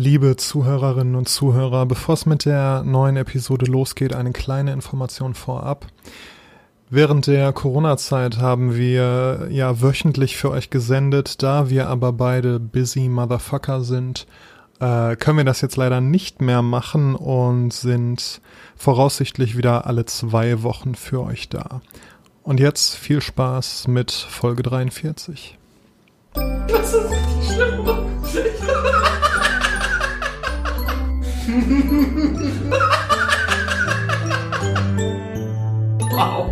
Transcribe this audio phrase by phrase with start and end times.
[0.00, 5.84] Liebe Zuhörerinnen und Zuhörer, bevor es mit der neuen Episode losgeht, eine kleine Information vorab.
[6.88, 13.10] Während der Corona-Zeit haben wir ja wöchentlich für euch gesendet, da wir aber beide busy
[13.10, 14.26] Motherfucker sind,
[14.80, 18.40] äh, können wir das jetzt leider nicht mehr machen und sind
[18.76, 21.82] voraussichtlich wieder alle zwei Wochen für euch da.
[22.42, 25.58] Und jetzt viel Spaß mit Folge 43.
[26.32, 29.19] Das ist richtig schlimm.
[36.10, 36.48] Wow.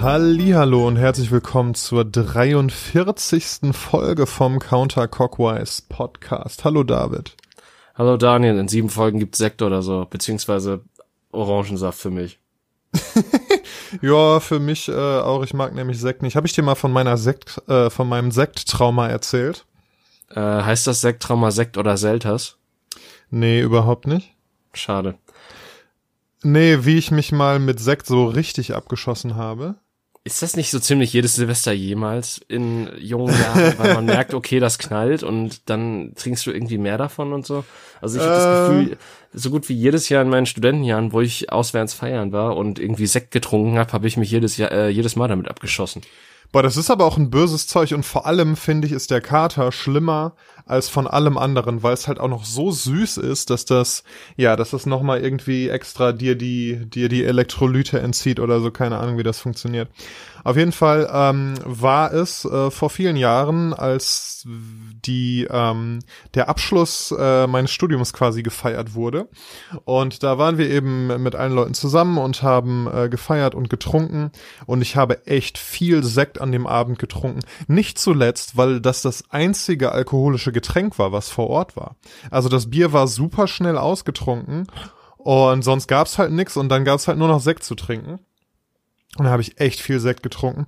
[0.00, 3.72] Hallo und herzlich willkommen zur 43.
[3.72, 6.64] Folge vom Counter Cockwise Podcast.
[6.64, 7.34] Hallo David.
[7.96, 10.84] Hallo Daniel, in sieben Folgen gibt's Sekt oder so, beziehungsweise
[11.32, 12.38] Orangensaft für mich.
[14.02, 15.42] ja, für mich äh, auch.
[15.42, 16.36] Ich mag nämlich Sekt nicht.
[16.36, 19.66] Habe ich dir mal von meiner Sekt, äh, von meinem Sekttrauma erzählt?
[20.30, 22.56] Äh, heißt das Sekttrauma Sekt oder Selters?
[23.30, 24.34] Nee, überhaupt nicht.
[24.72, 25.16] Schade.
[26.42, 29.76] Nee, wie ich mich mal mit Sekt so richtig abgeschossen habe.
[30.26, 34.58] Ist das nicht so ziemlich jedes Silvester jemals in jungen Jahren, weil man merkt, okay,
[34.58, 37.64] das knallt und dann trinkst du irgendwie mehr davon und so?
[38.00, 38.98] Also ich habe äh, das Gefühl,
[39.32, 43.06] so gut wie jedes Jahr in meinen Studentenjahren, wo ich auswärts feiern war und irgendwie
[43.06, 46.02] Sekt getrunken habe, habe ich mich jedes Jahr, äh, jedes Mal damit abgeschossen.
[46.52, 49.20] Boah, das ist aber auch ein böses Zeug und vor allem finde ich, ist der
[49.20, 50.34] Kater schlimmer
[50.66, 54.02] als von allem anderen, weil es halt auch noch so süß ist, dass das,
[54.36, 58.98] ja, dass das nochmal irgendwie extra dir die, dir die Elektrolyte entzieht oder so, keine
[58.98, 59.88] Ahnung, wie das funktioniert.
[60.46, 64.46] Auf jeden Fall ähm, war es äh, vor vielen Jahren, als
[65.04, 65.98] die ähm,
[66.34, 69.28] der Abschluss äh, meines Studiums quasi gefeiert wurde.
[69.84, 74.30] Und da waren wir eben mit allen Leuten zusammen und haben äh, gefeiert und getrunken.
[74.66, 77.40] Und ich habe echt viel Sekt an dem Abend getrunken.
[77.66, 81.96] Nicht zuletzt, weil das das einzige alkoholische Getränk war, was vor Ort war.
[82.30, 84.66] Also das Bier war super schnell ausgetrunken.
[85.18, 88.20] Und sonst gab's halt nix und dann gab's halt nur noch Sekt zu trinken.
[89.18, 90.66] Und da habe ich echt viel Sekt getrunken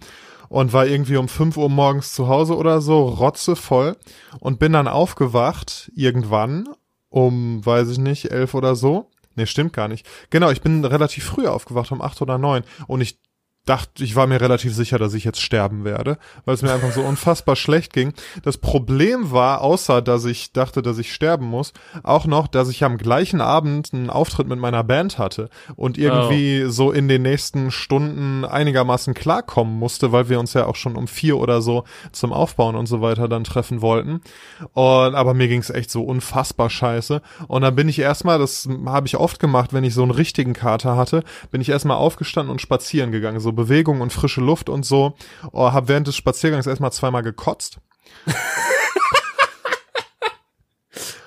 [0.51, 3.97] und war irgendwie um 5 Uhr morgens zu Hause oder so, rotzevoll
[4.41, 6.69] und bin dann aufgewacht irgendwann
[7.09, 9.11] um, weiß ich nicht, elf oder so.
[9.35, 10.07] Nee, stimmt gar nicht.
[10.29, 13.19] Genau, ich bin relativ früh aufgewacht, um acht oder neun und ich
[13.69, 16.93] dachte, ich war mir relativ sicher, dass ich jetzt sterben werde, weil es mir einfach
[16.93, 18.15] so unfassbar schlecht ging.
[18.43, 22.85] Das Problem war, außer dass ich dachte, dass ich sterben muss, auch noch, dass ich
[22.85, 26.71] am gleichen Abend einen Auftritt mit meiner Band hatte und irgendwie oh.
[26.71, 31.07] so in den nächsten Stunden einigermaßen klarkommen musste, weil wir uns ja auch schon um
[31.07, 34.23] vier oder so zum Aufbauen und so weiter dann treffen wollten.
[34.73, 37.21] Und aber mir ging es echt so unfassbar scheiße.
[37.49, 40.53] Und dann bin ich erstmal, das habe ich oft gemacht, wenn ich so einen richtigen
[40.53, 44.87] Kater hatte, bin ich erstmal aufgestanden und spazieren gegangen, so Bewegung und frische Luft und
[44.87, 45.17] so.
[45.51, 47.81] Oh, hab während des Spaziergangs erstmal zweimal gekotzt.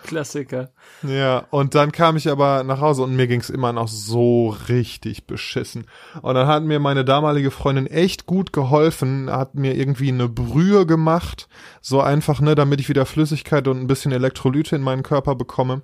[0.03, 0.71] Klassiker.
[1.03, 5.25] Ja, und dann kam ich aber nach Hause und mir ging's immer noch so richtig
[5.25, 5.87] beschissen.
[6.21, 10.85] Und dann hat mir meine damalige Freundin echt gut geholfen, hat mir irgendwie eine Brühe
[10.85, 11.47] gemacht,
[11.81, 15.81] so einfach, ne, damit ich wieder Flüssigkeit und ein bisschen Elektrolyte in meinen Körper bekomme.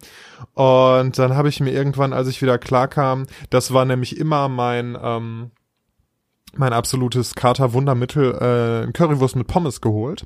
[0.53, 4.97] Und dann habe ich mir irgendwann, als ich wieder klarkam, das war nämlich immer mein,
[5.01, 5.51] ähm,
[6.59, 10.25] mein absolutes Kater-Wundermittel, äh, Currywurst mit Pommes geholt.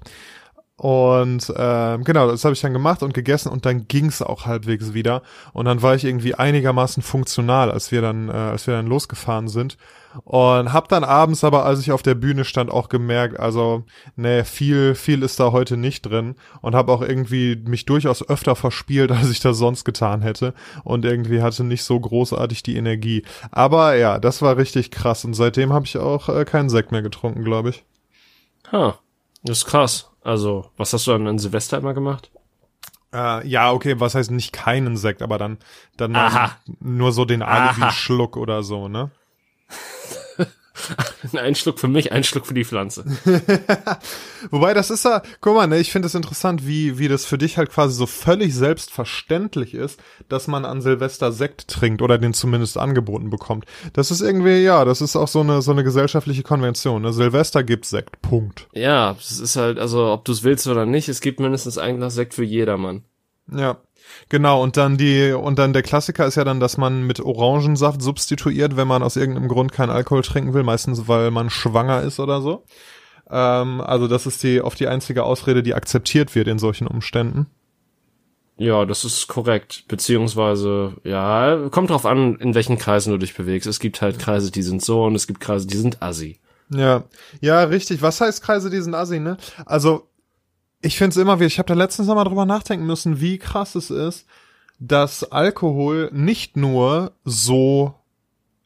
[0.82, 4.96] Und äh, genau, das habe ich dann gemacht und gegessen und dann ging's auch halbwegs
[4.96, 5.22] wieder.
[5.54, 9.48] Und dann war ich irgendwie einigermaßen funktional, als wir dann, äh, als wir dann losgefahren
[9.48, 9.78] sind.
[10.24, 13.84] Und hab dann abends aber, als ich auf der Bühne stand, auch gemerkt, also,
[14.16, 16.34] nee, viel, viel ist da heute nicht drin.
[16.62, 20.56] Und hab auch irgendwie mich durchaus öfter verspielt, als ich das sonst getan hätte.
[20.84, 23.24] Und irgendwie hatte nicht so großartig die Energie.
[23.52, 25.26] Aber ja, das war richtig krass.
[25.26, 27.84] Und seitdem habe ich auch äh, keinen Sekt mehr getrunken, glaube ich.
[28.72, 28.98] Ha,
[29.44, 30.11] das ist krass.
[30.24, 32.32] Also, was hast du dann an Silvester immer gemacht?
[33.14, 35.58] Äh, ja, okay, was heißt nicht keinen Sekt, aber dann,
[35.98, 36.58] dann Aha.
[36.80, 39.12] nur so den Alibi-Schluck oder so, ne?
[41.34, 43.06] ein Schluck für mich, ein Schluck für die Pflanze.
[44.52, 47.38] Wobei, das ist ja, guck mal, ne, ich finde es interessant, wie, wie das für
[47.38, 52.34] dich halt quasi so völlig selbstverständlich ist, dass man an Silvester Sekt trinkt oder den
[52.34, 53.66] zumindest angeboten bekommt.
[53.94, 57.14] Das ist irgendwie, ja, das ist auch so eine, so eine gesellschaftliche Konvention, ne?
[57.14, 58.68] Silvester gibt Sekt, Punkt.
[58.74, 61.98] Ja, es ist halt, also, ob du es willst oder nicht, es gibt mindestens ein
[61.98, 63.04] Glas Sekt für jedermann.
[63.52, 63.78] Ja.
[64.30, 68.02] Genau, und dann die, und dann der Klassiker ist ja dann, dass man mit Orangensaft
[68.02, 72.20] substituiert, wenn man aus irgendeinem Grund keinen Alkohol trinken will, meistens weil man schwanger ist
[72.20, 72.64] oder so.
[73.30, 77.48] Ähm, also das ist die oft die einzige Ausrede, die akzeptiert wird in solchen Umständen.
[78.58, 79.86] Ja, das ist korrekt.
[79.88, 83.68] Beziehungsweise, ja, kommt drauf an, in welchen Kreisen du dich bewegst.
[83.68, 86.40] Es gibt halt Kreise, die sind so und es gibt Kreise, die sind assi.
[86.70, 87.06] Ja,
[87.42, 88.02] ja, richtig.
[88.02, 89.38] Was heißt Kreise, die sind assi, ne?
[89.66, 90.11] Also
[90.82, 93.38] ich finde es immer wieder, ich habe da letztens noch mal drüber nachdenken müssen, wie
[93.38, 94.26] krass es ist,
[94.80, 98.01] dass Alkohol nicht nur so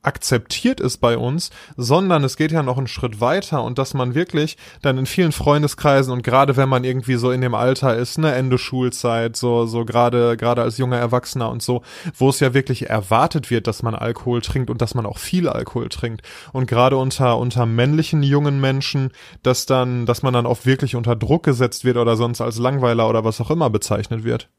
[0.06, 4.16] akzeptiert ist bei uns, sondern es geht ja noch einen Schritt weiter und dass man
[4.16, 8.18] wirklich dann in vielen Freundeskreisen und gerade wenn man irgendwie so in dem Alter ist,
[8.18, 11.82] ne Ende Schulzeit, so so gerade gerade als junger Erwachsener und so,
[12.18, 15.50] wo es ja wirklich erwartet wird, dass man Alkohol trinkt und dass man auch viel
[15.50, 16.22] Alkohol trinkt
[16.54, 19.12] und gerade unter unter männlichen jungen Menschen,
[19.44, 23.10] dass dann dass man dann auch wirklich unter Druck gesetzt wird oder sonst als Langweiler
[23.10, 24.50] oder was auch immer bezeichnet wird.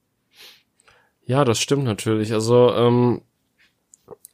[1.26, 2.32] Ja, das stimmt natürlich.
[2.32, 3.20] Also ähm,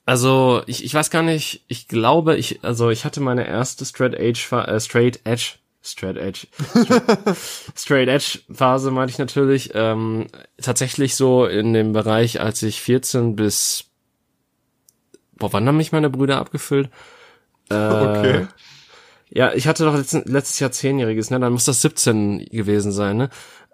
[0.04, 4.14] also, ich, ich weiß gar nicht, ich glaube, ich, also ich hatte meine erste Straight
[4.14, 6.46] Edge, äh, Straight Edge, Straight Edge,
[7.76, 10.26] Straight Edge Phase meinte ich natürlich, ähm,
[10.60, 13.84] tatsächlich so in dem Bereich, als ich 14 bis,
[15.36, 16.90] boah, wann haben mich meine Brüder abgefüllt?
[17.70, 18.46] Äh, okay.
[19.34, 21.40] Ja, ich hatte doch letzten, letztes Jahr zehnjähriges, ne?
[21.40, 23.30] Dann muss das 17 gewesen sein, ne?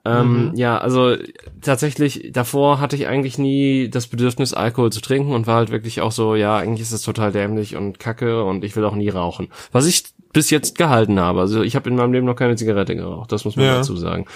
[0.08, 0.56] Ähm, mhm.
[0.56, 1.16] Ja, also
[1.60, 6.00] tatsächlich, davor hatte ich eigentlich nie das Bedürfnis, Alkohol zu trinken und war halt wirklich
[6.00, 9.10] auch so, ja, eigentlich ist es total dämlich und kacke und ich will auch nie
[9.10, 9.48] rauchen.
[9.72, 11.40] Was ich bis jetzt gehalten habe.
[11.40, 13.76] Also ich habe in meinem Leben noch keine Zigarette geraucht, das muss man ja.
[13.76, 14.26] dazu sagen.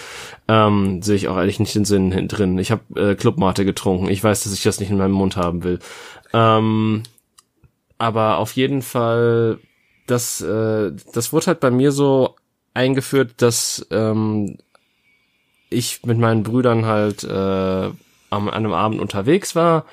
[0.47, 2.57] Ähm, Sehe ich auch ehrlich nicht den Sinn drin.
[2.57, 4.09] Ich habe äh, Clubmate getrunken.
[4.09, 5.79] Ich weiß, dass ich das nicht in meinem Mund haben will.
[6.33, 7.03] Ähm,
[7.97, 9.59] aber auf jeden Fall,
[10.07, 12.35] das, äh, das wurde halt bei mir so
[12.73, 14.57] eingeführt, dass ähm,
[15.73, 17.89] ich mit meinen Brüdern halt äh,
[18.29, 19.85] am einem Abend unterwegs war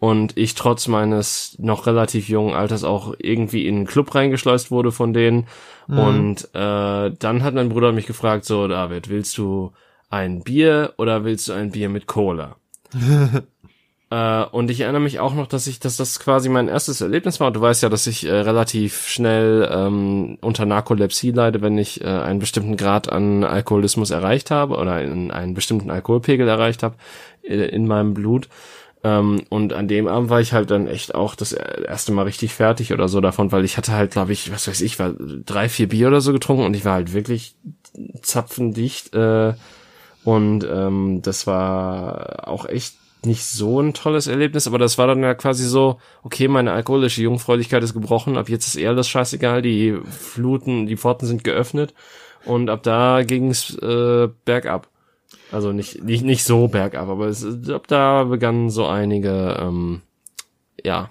[0.00, 4.92] und ich trotz meines noch relativ jungen Alters auch irgendwie in einen Club reingeschleust wurde
[4.92, 5.46] von denen.
[5.88, 5.98] Mhm.
[5.98, 9.72] Und äh, dann hat mein Bruder mich gefragt, so David, willst du
[10.10, 12.56] ein Bier oder willst du ein Bier mit Cola?
[14.10, 17.40] Äh, und ich erinnere mich auch noch, dass ich, dass das quasi mein erstes Erlebnis
[17.40, 17.50] war.
[17.50, 22.06] Du weißt ja, dass ich äh, relativ schnell ähm, unter Narkolepsie leide, wenn ich äh,
[22.06, 26.96] einen bestimmten Grad an Alkoholismus erreicht habe oder in, einen bestimmten Alkoholpegel erreicht habe
[27.42, 28.48] in, äh, in meinem Blut.
[29.04, 32.54] Ähm, und an dem Abend war ich halt dann echt auch das erste Mal richtig
[32.54, 35.12] fertig oder so davon, weil ich hatte halt, glaube ich, was weiß ich, war
[35.44, 37.56] drei, vier Bier oder so getrunken und ich war halt wirklich
[38.22, 39.14] zapfendicht.
[39.14, 39.52] Äh,
[40.24, 45.22] und ähm, das war auch echt nicht so ein tolles Erlebnis, aber das war dann
[45.22, 49.62] ja quasi so, okay, meine alkoholische Jungfräulichkeit ist gebrochen, ab jetzt ist eher alles scheißegal,
[49.62, 51.94] die Fluten, die Pforten sind geöffnet
[52.44, 54.88] und ab da ging's äh, bergab.
[55.50, 60.02] Also nicht, nicht, nicht so bergab, aber es, ab da begannen so einige, ähm,
[60.84, 61.10] ja,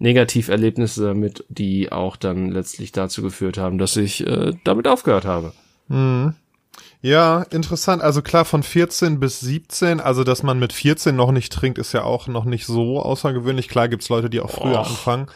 [0.00, 5.52] Negativerlebnisse damit, die auch dann letztlich dazu geführt haben, dass ich äh, damit aufgehört habe.
[5.88, 6.34] Mhm.
[7.00, 8.02] Ja, interessant.
[8.02, 11.92] Also klar, von 14 bis 17, also dass man mit 14 noch nicht trinkt, ist
[11.92, 13.68] ja auch noch nicht so außergewöhnlich.
[13.68, 15.26] Klar gibt's Leute, die auch früher Och, anfangen.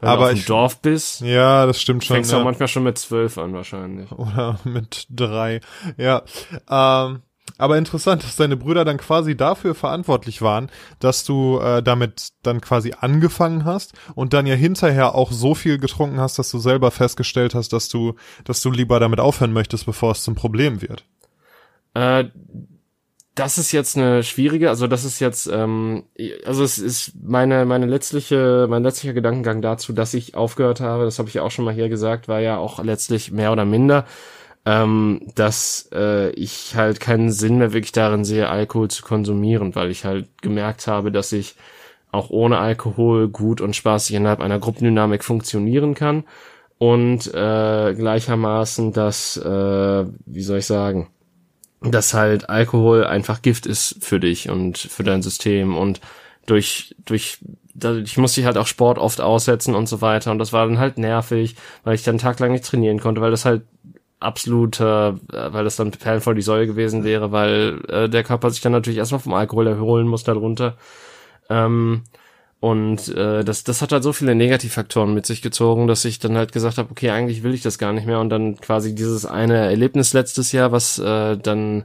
[0.00, 2.16] Wenn aber du auf ich, Dorf bist, ja, das stimmt schon.
[2.16, 2.38] Fängst ja.
[2.38, 4.12] auch manchmal schon mit 12 an wahrscheinlich.
[4.12, 5.60] Oder mit drei.
[5.96, 6.22] Ja.
[6.70, 7.22] Ähm,
[7.58, 10.70] aber interessant, dass deine Brüder dann quasi dafür verantwortlich waren,
[11.00, 15.78] dass du äh, damit dann quasi angefangen hast und dann ja hinterher auch so viel
[15.78, 18.14] getrunken hast, dass du selber festgestellt hast, dass du,
[18.44, 21.04] dass du lieber damit aufhören möchtest, bevor es zum Problem wird.
[21.94, 22.26] Äh,
[23.34, 26.04] das ist jetzt eine schwierige, also das ist jetzt, ähm,
[26.44, 31.04] also es ist meine meine letztliche mein letztlicher Gedankengang dazu, dass ich aufgehört habe.
[31.04, 33.64] Das habe ich ja auch schon mal hier gesagt, war ja auch letztlich mehr oder
[33.64, 34.06] minder
[34.64, 39.90] ähm, dass äh, ich halt keinen Sinn mehr wirklich darin sehe, Alkohol zu konsumieren, weil
[39.90, 41.54] ich halt gemerkt habe, dass ich
[42.10, 46.24] auch ohne Alkohol gut und spaßig innerhalb einer Gruppendynamik funktionieren kann.
[46.78, 51.08] Und äh, gleichermaßen, dass, äh, wie soll ich sagen,
[51.80, 56.00] dass halt Alkohol einfach Gift ist für dich und für dein System und
[56.46, 57.38] durch durch
[58.04, 60.32] ich musste halt auch Sport oft aussetzen und so weiter.
[60.32, 63.44] Und das war dann halt nervig, weil ich dann taglang nicht trainieren konnte, weil das
[63.44, 63.62] halt
[64.20, 68.50] absoluter, äh, weil das dann Perlen vor die Säule gewesen wäre, weil äh, der Körper
[68.50, 70.76] sich dann natürlich erstmal vom Alkohol erholen muss darunter.
[71.48, 72.02] Ähm,
[72.60, 76.36] und äh, das, das hat halt so viele Negativfaktoren mit sich gezogen, dass ich dann
[76.36, 78.18] halt gesagt habe, okay, eigentlich will ich das gar nicht mehr.
[78.20, 81.84] Und dann quasi dieses eine Erlebnis letztes Jahr, was äh, dann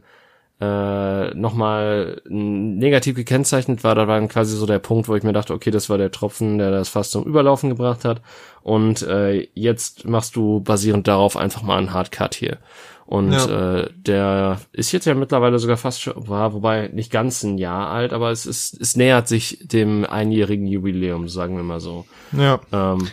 [0.63, 5.34] äh, nochmal negativ gekennzeichnet war, da war dann quasi so der Punkt, wo ich mir
[5.34, 8.22] dachte, okay, das war der Tropfen, der das fast zum Überlaufen gebracht hat.
[8.62, 12.60] Und äh, jetzt machst du basierend darauf einfach mal einen Hardcut hier.
[13.05, 13.82] Und ja.
[13.82, 17.89] äh, der ist jetzt ja mittlerweile sogar fast schon, war, wobei nicht ganz ein Jahr
[17.89, 22.05] alt, aber es ist, es nähert sich dem einjährigen Jubiläum, sagen wir mal so.
[22.32, 22.62] Ja.
[22.72, 23.10] Ähm,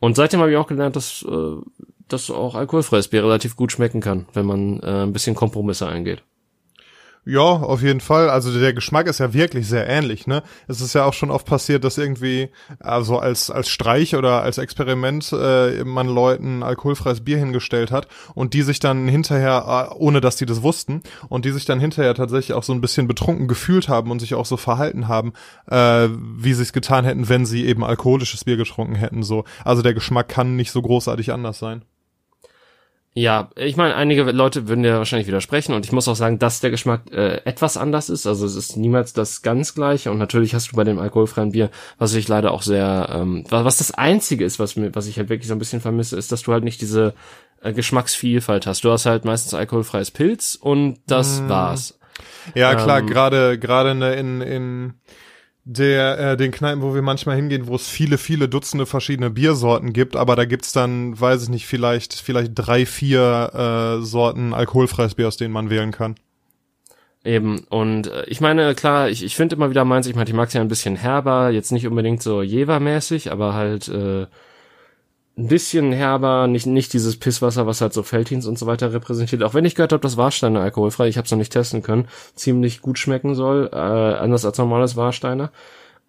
[0.00, 1.56] und seitdem habe ich auch gelernt, dass, äh,
[2.08, 6.22] dass auch alkoholfreies Bier relativ gut schmecken kann, wenn man äh, ein bisschen Kompromisse eingeht.
[7.24, 8.30] Ja, auf jeden Fall.
[8.30, 10.42] Also der Geschmack ist ja wirklich sehr ähnlich, ne?
[10.66, 12.48] Es ist ja auch schon oft passiert, dass irgendwie,
[12.80, 18.54] also als, als Streich oder als Experiment äh, man Leuten alkoholfreies Bier hingestellt hat und
[18.54, 22.14] die sich dann hinterher, äh, ohne dass die das wussten, und die sich dann hinterher
[22.14, 25.32] tatsächlich auch so ein bisschen betrunken gefühlt haben und sich auch so verhalten haben,
[25.70, 29.22] äh, wie sie es getan hätten, wenn sie eben alkoholisches Bier getrunken hätten.
[29.22, 29.44] So.
[29.64, 31.82] Also der Geschmack kann nicht so großartig anders sein.
[33.18, 36.60] Ja, ich meine, einige Leute würden ja wahrscheinlich widersprechen und ich muss auch sagen, dass
[36.60, 38.28] der Geschmack äh, etwas anders ist.
[38.28, 41.70] Also es ist niemals das ganz gleiche und natürlich hast du bei dem alkoholfreien Bier,
[41.98, 45.30] was ich leider auch sehr, ähm, was das Einzige ist, was mir, was ich halt
[45.30, 47.12] wirklich so ein bisschen vermisse, ist, dass du halt nicht diese
[47.60, 48.84] äh, Geschmacksvielfalt hast.
[48.84, 51.48] Du hast halt meistens alkoholfreies Pilz und das mm.
[51.48, 51.98] war's.
[52.54, 54.94] Ja, klar, ähm, gerade gerade in, in, in
[55.70, 59.92] der äh, den Kneipen, wo wir manchmal hingehen, wo es viele, viele Dutzende verschiedene Biersorten
[59.92, 65.14] gibt, aber da gibt's dann, weiß ich nicht, vielleicht vielleicht drei, vier äh, Sorten alkoholfreies
[65.14, 66.14] Bier, aus denen man wählen kann.
[67.22, 70.32] Eben, und äh, ich meine, klar, ich, ich finde immer wieder meins, ich meine, die
[70.32, 74.26] mag ja ein bisschen herber, jetzt nicht unbedingt so Jever-mäßig, aber halt äh,
[75.38, 79.44] ein bisschen herber, nicht, nicht dieses Pisswasser, was halt so Feldhins und so weiter repräsentiert.
[79.44, 82.08] Auch wenn ich gehört habe, dass Warsteiner alkoholfrei, ich habe es noch nicht testen können,
[82.34, 85.52] ziemlich gut schmecken soll, äh, anders als normales Warsteiner.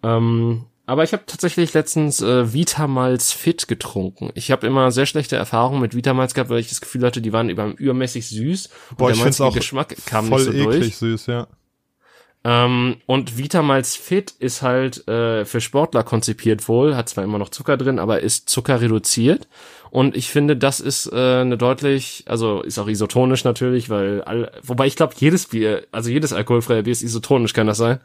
[0.02, 4.30] Ähm, aber ich habe tatsächlich letztens äh, Vitamals Fit getrunken.
[4.34, 7.32] Ich habe immer sehr schlechte Erfahrungen mit Vitamals gehabt, weil ich das Gefühl hatte, die
[7.32, 8.68] waren über, übermäßig süß.
[8.96, 10.96] Boah, und der ich auch Geschmack kam voll nicht so eklig durch.
[10.96, 11.46] süß, ja.
[12.42, 17.50] Ähm, und Vitamals Fit ist halt äh, für Sportler konzipiert wohl, hat zwar immer noch
[17.50, 19.46] Zucker drin, aber ist Zucker reduziert.
[19.90, 24.50] Und ich finde, das ist äh, eine deutlich, also ist auch isotonisch natürlich, weil all,
[24.62, 28.00] wobei ich glaube, jedes Bier, also jedes alkoholfreie Bier ist isotonisch, kann das sein?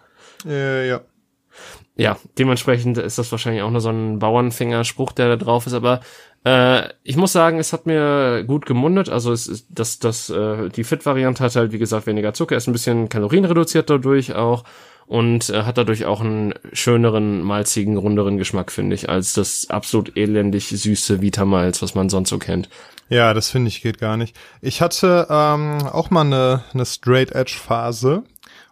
[0.45, 1.01] Äh, ja.
[1.95, 6.01] Ja, dementsprechend ist das wahrscheinlich auch nur so ein Bauernfingerspruch, der da drauf ist, aber
[6.45, 9.09] äh, ich muss sagen, es hat mir gut gemundet.
[9.09, 12.67] Also es ist, das, das, äh, die Fit-Variante hat halt, wie gesagt, weniger Zucker, ist
[12.67, 14.63] ein bisschen kalorienreduziert dadurch auch
[15.07, 20.17] und äh, hat dadurch auch einen schöneren, malzigen, runderen Geschmack, finde ich, als das absolut
[20.17, 22.69] elendig süße Vitamalz, was man sonst so kennt.
[23.09, 24.35] Ja, das finde ich geht gar nicht.
[24.61, 28.23] Ich hatte ähm, auch mal eine, eine Straight Edge Phase.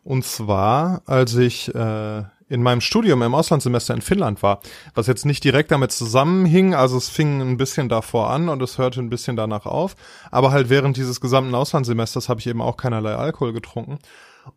[0.04, 2.24] Und zwar, als ich äh,
[2.54, 4.60] in meinem Studium im Auslandssemester in Finnland war,
[4.94, 8.78] was jetzt nicht direkt damit zusammenhing, also es fing ein bisschen davor an und es
[8.78, 9.96] hörte ein bisschen danach auf,
[10.30, 13.98] aber halt während dieses gesamten Auslandssemesters habe ich eben auch keinerlei Alkohol getrunken.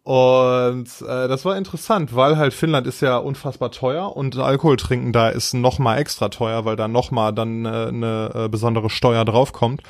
[0.03, 5.13] Und äh, das war interessant, weil halt Finnland ist ja unfassbar teuer und Alkohol trinken
[5.13, 8.91] da ist noch mal extra teuer, weil da noch mal dann äh, eine äh, besondere
[8.91, 9.83] Steuer draufkommt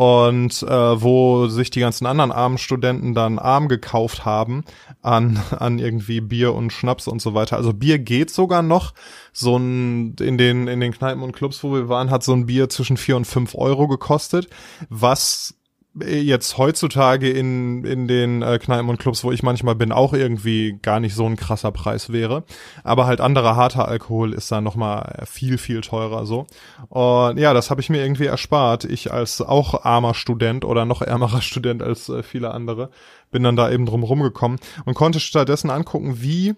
[0.00, 4.64] und äh, wo sich die ganzen anderen armen Studenten dann arm gekauft haben
[5.02, 7.58] an an irgendwie Bier und Schnaps und so weiter.
[7.58, 8.94] Also Bier geht sogar noch.
[9.34, 12.46] So ein in den in den Kneipen und Clubs, wo wir waren, hat so ein
[12.46, 14.48] Bier zwischen vier und fünf Euro gekostet,
[14.88, 15.59] was
[16.02, 20.78] jetzt heutzutage in, in den äh, Kneipen und Clubs, wo ich manchmal bin, auch irgendwie
[20.82, 22.44] gar nicht so ein krasser Preis wäre.
[22.84, 26.46] Aber halt anderer harter Alkohol ist da nochmal viel, viel teurer so.
[26.88, 28.84] Und ja, das habe ich mir irgendwie erspart.
[28.84, 32.90] Ich als auch armer Student oder noch ärmerer Student als äh, viele andere
[33.30, 36.54] bin dann da eben drum rumgekommen und konnte stattdessen angucken, wie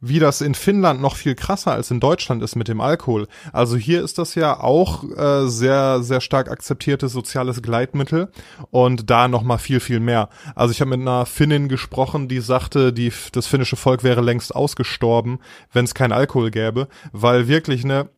[0.00, 3.26] wie das in Finnland noch viel krasser als in Deutschland ist mit dem Alkohol.
[3.52, 8.30] Also hier ist das ja auch äh, sehr, sehr stark akzeptiertes soziales Gleitmittel
[8.70, 10.28] und da noch mal viel, viel mehr.
[10.54, 14.54] Also ich habe mit einer Finnin gesprochen, die sagte, die, das finnische Volk wäre längst
[14.54, 15.40] ausgestorben,
[15.72, 18.08] wenn es kein Alkohol gäbe, weil wirklich, ne,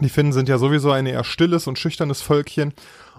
[0.00, 2.74] die Finnen sind ja sowieso ein eher stilles und schüchternes Völkchen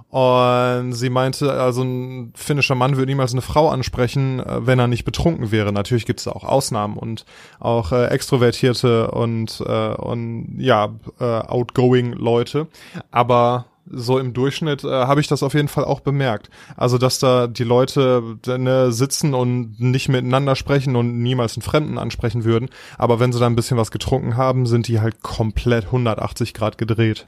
[0.10, 4.88] und sie meinte, also ein finnischer Mann würde niemals eine Frau ansprechen, äh, wenn er
[4.88, 5.74] nicht betrunken wäre.
[5.74, 7.26] Natürlich gibt es da auch Ausnahmen und
[7.60, 12.68] auch äh, extrovertierte und, äh, und ja, äh, outgoing Leute.
[13.12, 16.50] Aber so im Durchschnitt äh, habe ich das auf jeden Fall auch bemerkt.
[16.76, 21.98] Also, dass da die Leute ne, sitzen und nicht miteinander sprechen und niemals einen Fremden
[21.98, 22.70] ansprechen würden.
[22.98, 26.78] Aber wenn sie da ein bisschen was getrunken haben, sind die halt komplett 180 Grad
[26.78, 27.28] gedreht.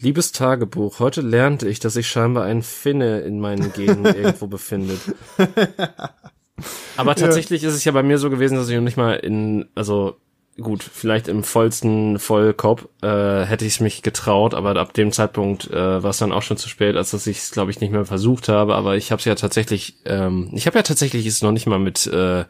[0.00, 5.00] Liebes Tagebuch, heute lernte ich, dass sich scheinbar ein Finne in meinen Genen irgendwo befindet.
[6.96, 7.68] Aber tatsächlich ja.
[7.68, 10.16] ist es ja bei mir so gewesen, dass ich noch nicht mal in, also
[10.60, 15.68] gut, vielleicht im vollsten Vollkopf äh, hätte ich es mich getraut, aber ab dem Zeitpunkt
[15.70, 17.90] äh, war es dann auch schon zu spät, als dass ich es, glaube ich, nicht
[17.90, 18.74] mehr versucht habe.
[18.76, 21.80] Aber ich habe es ja tatsächlich, ähm, ich habe ja tatsächlich es noch nicht mal
[21.80, 22.44] mit äh,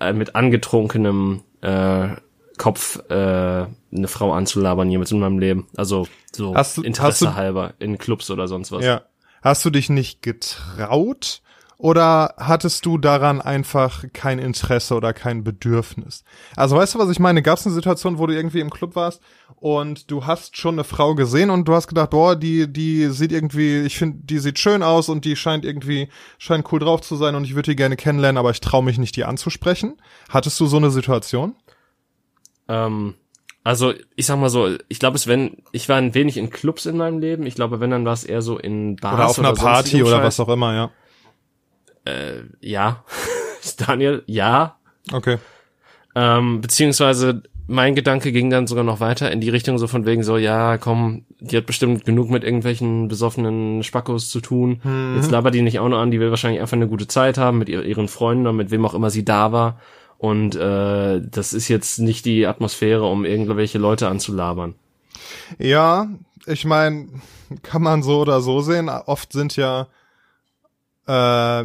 [0.00, 2.08] äh mit angetrunkenem äh,
[2.58, 5.68] Kopf äh, eine Frau anzulabern jemals in meinem Leben.
[5.76, 8.84] Also so hast du, Interesse hast du, halber in Clubs oder sonst was.
[8.84, 9.02] Ja.
[9.42, 11.42] Hast du dich nicht getraut
[11.78, 16.24] Oder hattest du daran einfach kein Interesse oder kein Bedürfnis?
[16.56, 17.42] Also weißt du, was ich meine?
[17.42, 19.20] Gab es eine Situation, wo du irgendwie im Club warst
[19.56, 23.30] und du hast schon eine Frau gesehen und du hast gedacht, boah, die, die sieht
[23.30, 26.08] irgendwie, ich finde, die sieht schön aus und die scheint irgendwie,
[26.38, 28.96] scheint cool drauf zu sein und ich würde die gerne kennenlernen, aber ich traue mich
[28.96, 30.00] nicht, die anzusprechen.
[30.30, 31.56] Hattest du so eine Situation?
[32.68, 33.14] Ähm,
[33.64, 36.86] also ich sag mal so, ich glaube es wenn ich war ein wenig in Clubs
[36.86, 37.46] in meinem Leben.
[37.46, 40.02] Ich glaube, wenn dann war es eher so in Bars oder auf einer oder Party
[40.02, 40.90] oder was auch immer, ja.
[42.04, 43.04] Äh, ja,
[43.86, 44.76] Daniel, ja.
[45.12, 45.38] Okay.
[46.14, 50.22] Ähm, beziehungsweise mein Gedanke ging dann sogar noch weiter in die Richtung so von wegen
[50.22, 54.80] so, ja, komm, die hat bestimmt genug mit irgendwelchen besoffenen Spackos zu tun.
[54.84, 55.16] Mhm.
[55.16, 57.58] Jetzt labert die nicht auch noch an, die will wahrscheinlich einfach eine gute Zeit haben
[57.58, 59.80] mit ihr, ihren Freunden oder mit wem auch immer sie da war.
[60.18, 64.74] Und äh, das ist jetzt nicht die Atmosphäre, um irgendwelche Leute anzulabern.
[65.58, 66.08] Ja,
[66.46, 67.08] ich meine,
[67.62, 68.88] kann man so oder so sehen.
[68.88, 69.88] Oft sind ja,
[71.06, 71.12] äh,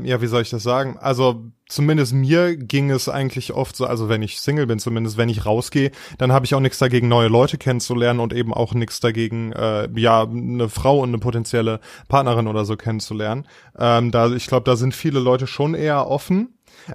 [0.07, 0.97] ja, wie soll ich das sagen?
[0.99, 5.29] Also zumindest mir ging es eigentlich oft so, also wenn ich Single bin, zumindest wenn
[5.29, 8.99] ich rausgehe, dann habe ich auch nichts dagegen, neue Leute kennenzulernen und eben auch nichts
[8.99, 13.47] dagegen, äh, ja, eine Frau und eine potenzielle Partnerin oder so kennenzulernen.
[13.77, 16.49] Ähm, da, ich glaube, da sind viele Leute schon eher offen.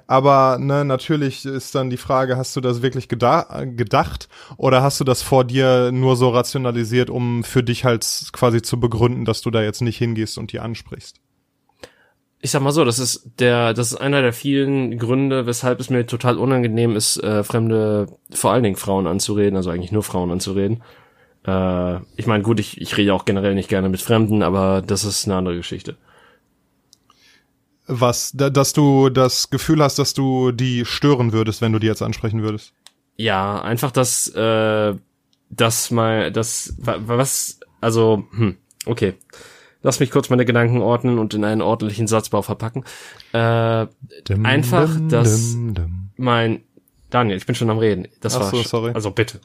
[0.05, 4.99] Aber ne, natürlich ist dann die Frage, hast du das wirklich geda gedacht oder hast
[4.99, 9.41] du das vor dir nur so rationalisiert, um für dich halt quasi zu begründen, dass
[9.41, 11.21] du da jetzt nicht hingehst und die ansprichst?
[12.47, 15.89] Ich sag mal so, das ist der, das ist einer der vielen Gründe, weshalb es
[15.89, 20.31] mir total unangenehm ist, äh, fremde, vor allen Dingen Frauen anzureden, also eigentlich nur Frauen
[20.31, 20.81] anzureden.
[21.45, 25.03] Äh, ich meine, gut, ich, ich rede auch generell nicht gerne mit Fremden, aber das
[25.03, 25.97] ist eine andere Geschichte.
[27.85, 31.87] Was, da, dass du das Gefühl hast, dass du die stören würdest, wenn du die
[31.87, 32.71] jetzt ansprechen würdest?
[33.17, 34.95] Ja, einfach das, äh,
[35.49, 39.15] das mal, das, was, also, hm, okay.
[39.83, 42.83] Lass mich kurz meine Gedanken ordnen und in einen ordentlichen Satzbau verpacken.
[43.33, 43.87] Äh,
[44.27, 46.63] Dim, einfach, dim, dass dim, mein
[47.09, 48.07] Daniel, ich bin schon am Reden.
[48.21, 48.91] Das Ach war so, sorry.
[48.93, 49.39] Also bitte.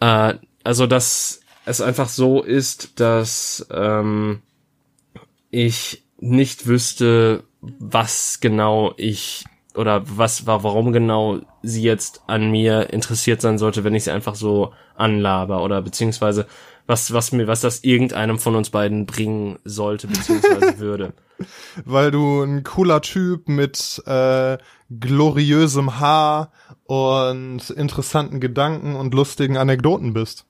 [0.00, 4.42] Äh, also dass es einfach so ist, dass ähm,
[5.50, 12.92] ich nicht wüsste, was genau ich oder was war, warum genau sie jetzt an mir
[12.92, 16.46] interessiert sein sollte, wenn ich sie einfach so anlaber oder beziehungsweise
[16.86, 21.14] was, was mir, was das irgendeinem von uns beiden bringen sollte, beziehungsweise würde.
[21.84, 24.58] Weil du ein cooler Typ mit äh,
[24.90, 26.52] gloriösem Haar
[26.84, 30.46] und interessanten Gedanken und lustigen Anekdoten bist.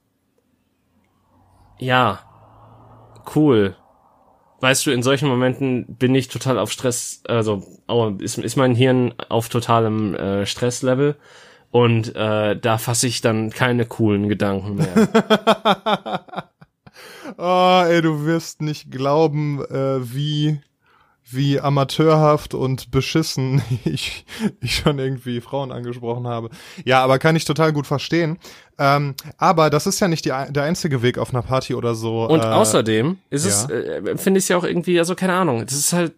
[1.79, 2.20] Ja,
[3.35, 3.77] cool.
[4.61, 8.75] Weißt du, in solchen Momenten bin ich total auf Stress, also oh, ist, ist mein
[8.75, 11.16] Hirn auf totalem äh, Stresslevel
[11.74, 16.20] und äh, da fasse ich dann keine coolen Gedanken mehr.
[17.37, 20.60] Oh, ey, du wirst nicht glauben, äh, wie
[21.28, 24.24] wie amateurhaft und beschissen ich,
[24.60, 26.50] ich schon irgendwie Frauen angesprochen habe.
[26.84, 28.38] Ja, aber kann ich total gut verstehen.
[28.78, 32.28] Ähm, aber das ist ja nicht die, der einzige Weg auf einer Party oder so.
[32.28, 33.74] Und äh, außerdem ist es, ja.
[33.74, 36.12] äh, finde ich es ja auch irgendwie, also keine Ahnung, das ist halt,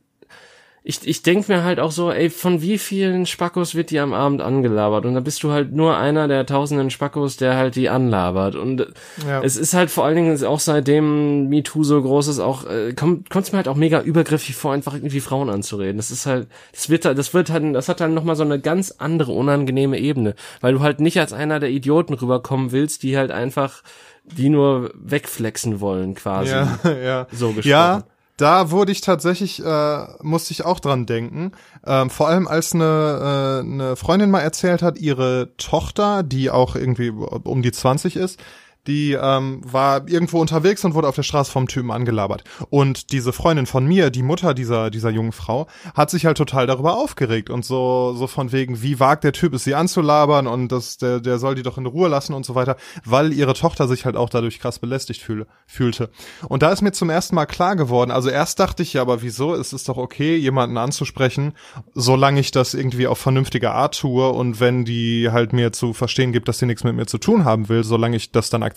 [0.89, 4.15] ich, ich denk mir halt auch so, ey, von wie vielen Spackos wird die am
[4.15, 5.05] Abend angelabert?
[5.05, 8.55] Und da bist du halt nur einer der tausenden Spackos, der halt die anlabert.
[8.55, 8.87] Und äh,
[9.27, 9.43] Ja.
[9.43, 13.31] es ist halt vor allen Dingen auch seitdem MeToo so groß ist, auch, äh, kommt,
[13.31, 15.97] kommt mir halt auch mega übergriffig vor, einfach irgendwie Frauen anzureden.
[15.97, 18.61] Das ist halt, das wird halt, das wird halt, das hat dann nochmal so eine
[18.61, 20.37] ganz andere unangenehme Ebene.
[20.61, 23.83] Weil du halt nicht als einer der Idioten rüberkommen willst, die halt einfach,
[24.25, 26.53] die nur wegflexen wollen, quasi.
[26.53, 27.27] ja, ja.
[27.33, 27.69] So gesprochen.
[27.71, 28.05] Ja,
[28.37, 31.53] da wurde ich tatsächlich, äh, musste ich auch dran denken.
[31.87, 36.77] Ähm, vor allem als eine, äh, eine Freundin mal erzählt hat, ihre Tochter, die auch
[36.77, 38.39] irgendwie um die 20 ist,
[38.87, 42.45] die ähm, war irgendwo unterwegs und wurde auf der Straße vom Typen angelabert.
[42.71, 46.67] Und diese Freundin von mir, die Mutter dieser, dieser jungen Frau, hat sich halt total
[46.67, 50.71] darüber aufgeregt und so, so von wegen, wie wagt der Typ es, sie anzulabern und
[50.73, 53.89] das, der, der soll die doch in Ruhe lassen und so weiter, weil ihre Tochter
[53.89, 56.11] sich halt auch dadurch krass belästigt fühle, fühlte.
[56.49, 59.23] Und da ist mir zum ersten Mal klar geworden, also erst dachte ich ja, aber
[59.23, 61.55] wieso, es ist doch okay, jemanden anzusprechen,
[61.95, 66.33] solange ich das irgendwie auf vernünftige Art tue und wenn die halt mir zu verstehen
[66.33, 68.76] gibt, dass sie nichts mit mir zu tun haben will, solange ich das dann akzeptiere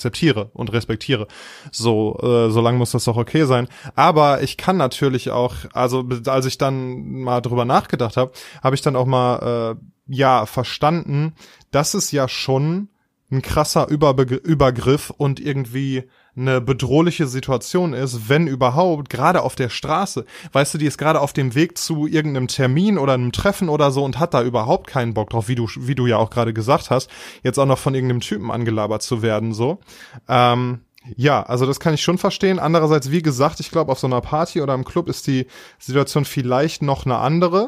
[0.53, 1.27] und respektiere.
[1.71, 3.67] So, äh, solange muss das doch okay sein.
[3.95, 8.31] Aber ich kann natürlich auch, also als ich dann mal drüber nachgedacht habe,
[8.63, 11.33] habe ich dann auch mal äh, ja verstanden,
[11.71, 12.89] dass es ja schon
[13.31, 16.09] ein krasser Überbegr Übergriff und irgendwie
[16.39, 20.25] eine bedrohliche Situation ist, wenn überhaupt, gerade auf der Straße.
[20.51, 23.91] Weißt du, die ist gerade auf dem Weg zu irgendeinem Termin oder einem Treffen oder
[23.91, 26.53] so und hat da überhaupt keinen Bock drauf, wie du, wie du ja auch gerade
[26.53, 27.09] gesagt hast,
[27.43, 29.79] jetzt auch noch von irgendeinem Typen angelabert zu werden, so.
[30.27, 30.81] Ähm,
[31.15, 32.59] ja, also das kann ich schon verstehen.
[32.59, 35.47] Andererseits, wie gesagt, ich glaube, auf so einer Party oder im Club ist die
[35.79, 37.67] Situation vielleicht noch eine andere.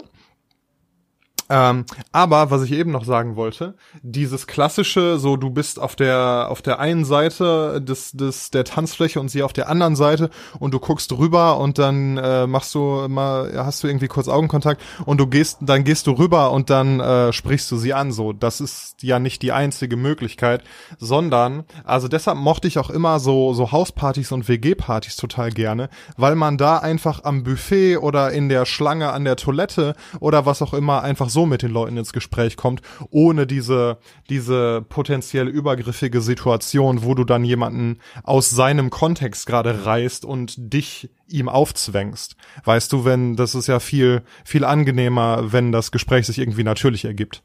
[1.51, 6.47] Ähm, aber was ich eben noch sagen wollte, dieses klassische, so du bist auf der
[6.49, 10.73] auf der einen Seite des des der Tanzfläche und sie auf der anderen Seite und
[10.73, 15.19] du guckst rüber und dann äh, machst du mal hast du irgendwie kurz Augenkontakt und
[15.19, 18.13] du gehst dann gehst du rüber und dann äh, sprichst du sie an.
[18.13, 20.63] So, das ist ja nicht die einzige Möglichkeit,
[20.97, 26.35] sondern also deshalb mochte ich auch immer so so Hauspartys und WG-Partys total gerne, weil
[26.35, 30.73] man da einfach am Buffet oder in der Schlange an der Toilette oder was auch
[30.73, 33.97] immer einfach so mit den Leuten ins Gespräch kommt, ohne diese,
[34.29, 41.09] diese potenziell übergriffige Situation, wo du dann jemanden aus seinem Kontext gerade reißt und dich
[41.27, 42.35] ihm aufzwängst.
[42.63, 47.05] Weißt du, wenn, das ist ja viel, viel angenehmer, wenn das Gespräch sich irgendwie natürlich
[47.05, 47.43] ergibt.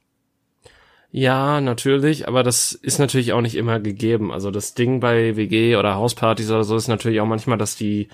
[1.18, 4.30] Ja, natürlich, aber das ist natürlich auch nicht immer gegeben.
[4.30, 8.08] Also das Ding bei WG oder Hauspartys oder so ist natürlich auch manchmal, dass die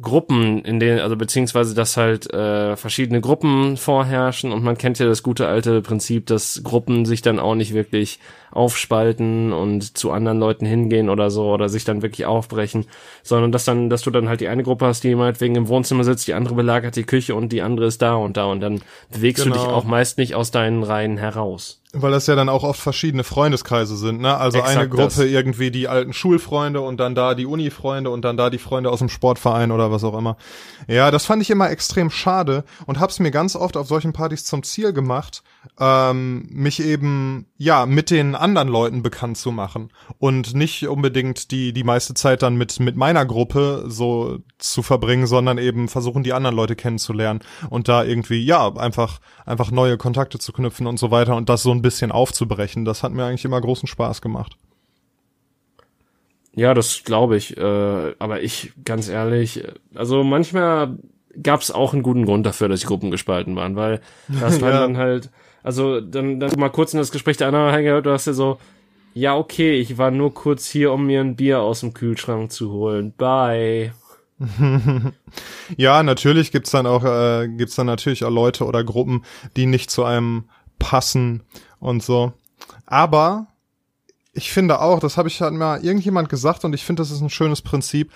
[0.00, 5.06] Gruppen, in denen, also beziehungsweise dass halt äh, verschiedene Gruppen vorherrschen und man kennt ja
[5.06, 8.20] das gute alte Prinzip, dass Gruppen sich dann auch nicht wirklich
[8.52, 12.84] aufspalten und zu anderen Leuten hingehen oder so oder sich dann wirklich aufbrechen,
[13.24, 16.04] sondern dass dann, dass du dann halt die eine Gruppe hast, die meinetwegen im Wohnzimmer
[16.04, 18.82] sitzt, die andere belagert die Küche und die andere ist da und da und dann
[19.10, 19.54] bewegst genau.
[19.54, 19.78] du dich genau.
[19.78, 21.80] auch meist nicht aus deinen Reihen heraus.
[22.02, 24.36] Weil das ja dann auch oft verschiedene Freundeskreise sind, ne?
[24.36, 25.18] Also Exakt eine Gruppe das.
[25.18, 28.98] irgendwie die alten Schulfreunde und dann da die Uni-Freunde und dann da die Freunde aus
[29.00, 30.36] dem Sportverein oder was auch immer.
[30.88, 34.44] Ja, das fand ich immer extrem schade und hab's mir ganz oft auf solchen Partys
[34.44, 35.42] zum Ziel gemacht,
[35.78, 41.72] ähm, mich eben ja mit den anderen Leuten bekannt zu machen und nicht unbedingt die
[41.72, 46.32] die meiste Zeit dann mit mit meiner Gruppe so zu verbringen, sondern eben versuchen die
[46.32, 51.10] anderen Leute kennenzulernen und da irgendwie ja einfach einfach neue Kontakte zu knüpfen und so
[51.10, 52.84] weiter und das so ein bisschen aufzubrechen.
[52.84, 54.56] Das hat mir eigentlich immer großen Spaß gemacht.
[56.56, 57.56] Ja, das glaube ich.
[57.56, 59.62] Äh, aber ich, ganz ehrlich,
[59.94, 60.96] also manchmal
[61.42, 64.00] gab es auch einen guten Grund dafür, dass die Gruppen gespalten waren, weil
[64.40, 64.80] das war ja.
[64.80, 65.30] dann halt
[65.66, 68.58] also dann, dann mal kurz in das Gespräch der anderen reingehört, du hast ja so,
[69.14, 72.70] ja okay, ich war nur kurz hier, um mir ein Bier aus dem Kühlschrank zu
[72.70, 73.12] holen.
[73.16, 73.92] Bye.
[75.76, 79.24] ja, natürlich gibt's dann auch äh, gibt's dann natürlich auch Leute oder Gruppen,
[79.56, 80.44] die nicht zu einem
[80.78, 81.42] passen
[81.80, 82.32] und so.
[82.84, 83.48] Aber
[84.34, 87.22] ich finde auch, das habe ich halt mal irgendjemand gesagt und ich finde, das ist
[87.22, 88.12] ein schönes Prinzip,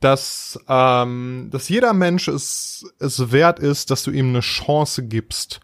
[0.00, 5.60] dass ähm, dass jeder Mensch es es wert ist, dass du ihm eine Chance gibst,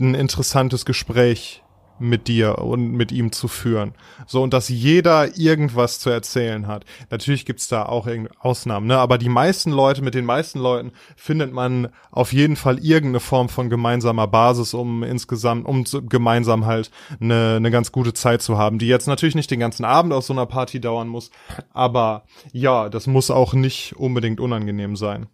[0.00, 1.62] ein interessantes Gespräch
[2.00, 3.92] mit dir und mit ihm zu führen.
[4.26, 6.84] So, und dass jeder irgendwas zu erzählen hat.
[7.10, 8.08] Natürlich gibt's da auch
[8.40, 8.98] Ausnahmen, ne?
[8.98, 13.48] Aber die meisten Leute, mit den meisten Leuten findet man auf jeden Fall irgendeine Form
[13.48, 18.78] von gemeinsamer Basis, um insgesamt, um gemeinsam halt eine, eine ganz gute Zeit zu haben,
[18.78, 21.30] die jetzt natürlich nicht den ganzen Abend auf so einer Party dauern muss,
[21.72, 25.26] aber ja, das muss auch nicht unbedingt unangenehm sein.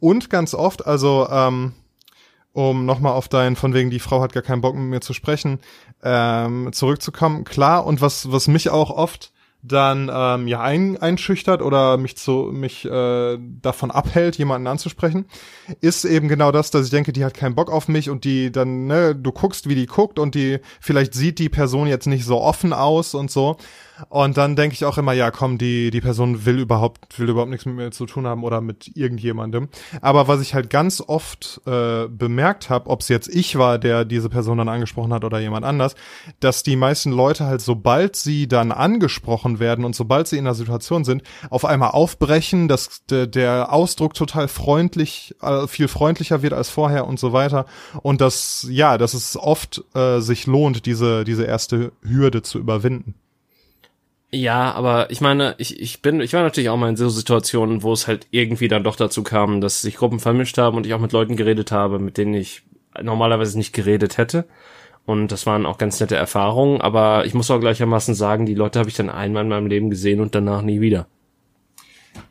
[0.00, 1.72] Und ganz oft, also, ähm,
[2.52, 5.12] um nochmal auf dein, von wegen, die Frau hat gar keinen Bock mit mir zu
[5.12, 5.60] sprechen,
[6.02, 7.44] ähm, zurückzukommen.
[7.44, 9.32] Klar, und was, was mich auch oft
[9.62, 15.26] dann ähm, ja ein, einschüchtert oder mich zu mich äh, davon abhält, jemanden anzusprechen,
[15.80, 18.50] ist eben genau das, dass ich denke, die hat keinen Bock auf mich und die
[18.50, 22.24] dann, ne, du guckst, wie die guckt und die vielleicht sieht die Person jetzt nicht
[22.24, 23.56] so offen aus und so.
[24.08, 27.50] Und dann denke ich auch immer, ja, komm, die, die Person will überhaupt, will überhaupt
[27.50, 29.68] nichts mit mir zu tun haben oder mit irgendjemandem.
[30.00, 34.04] Aber was ich halt ganz oft äh, bemerkt habe, ob es jetzt ich war, der
[34.04, 35.94] diese Person dann angesprochen hat oder jemand anders,
[36.40, 40.54] dass die meisten Leute halt, sobald sie dann angesprochen werden und sobald sie in der
[40.54, 46.52] Situation sind, auf einmal aufbrechen, dass de, der Ausdruck total freundlich, äh, viel freundlicher wird
[46.52, 47.66] als vorher und so weiter.
[48.02, 53.14] Und dass, ja, dass es oft äh, sich lohnt, diese, diese erste Hürde zu überwinden.
[54.32, 57.82] Ja, aber ich meine, ich, ich bin, ich war natürlich auch mal in so Situationen,
[57.82, 60.94] wo es halt irgendwie dann doch dazu kam, dass sich Gruppen vermischt haben und ich
[60.94, 62.62] auch mit Leuten geredet habe, mit denen ich
[63.02, 64.46] normalerweise nicht geredet hätte.
[65.04, 68.78] Und das waren auch ganz nette Erfahrungen, aber ich muss auch gleichermaßen sagen, die Leute
[68.78, 71.08] habe ich dann einmal in meinem Leben gesehen und danach nie wieder.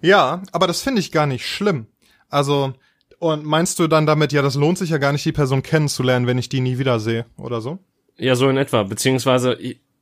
[0.01, 1.87] Ja, aber das finde ich gar nicht schlimm.
[2.29, 2.73] Also,
[3.17, 6.27] und meinst du dann damit, ja, das lohnt sich ja gar nicht, die Person kennenzulernen,
[6.27, 7.79] wenn ich die nie wiedersehe oder so?
[8.17, 8.83] Ja, so in etwa.
[8.83, 9.57] Beziehungsweise,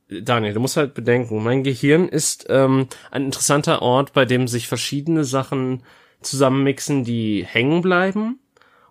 [0.08, 4.66] Daniel, du musst halt bedenken, mein Gehirn ist ähm, ein interessanter Ort, bei dem sich
[4.66, 5.82] verschiedene Sachen
[6.22, 8.38] zusammenmixen, die hängen bleiben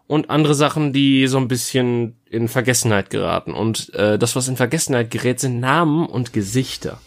[0.06, 3.54] und andere Sachen, die so ein bisschen in Vergessenheit geraten.
[3.54, 7.00] Und äh, das, was in Vergessenheit gerät, sind Namen und Gesichter.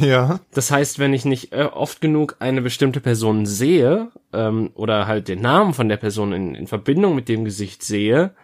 [0.00, 0.40] Ja.
[0.52, 5.28] Das heißt, wenn ich nicht äh, oft genug eine bestimmte Person sehe ähm, oder halt
[5.28, 8.34] den Namen von der Person in, in Verbindung mit dem Gesicht sehe,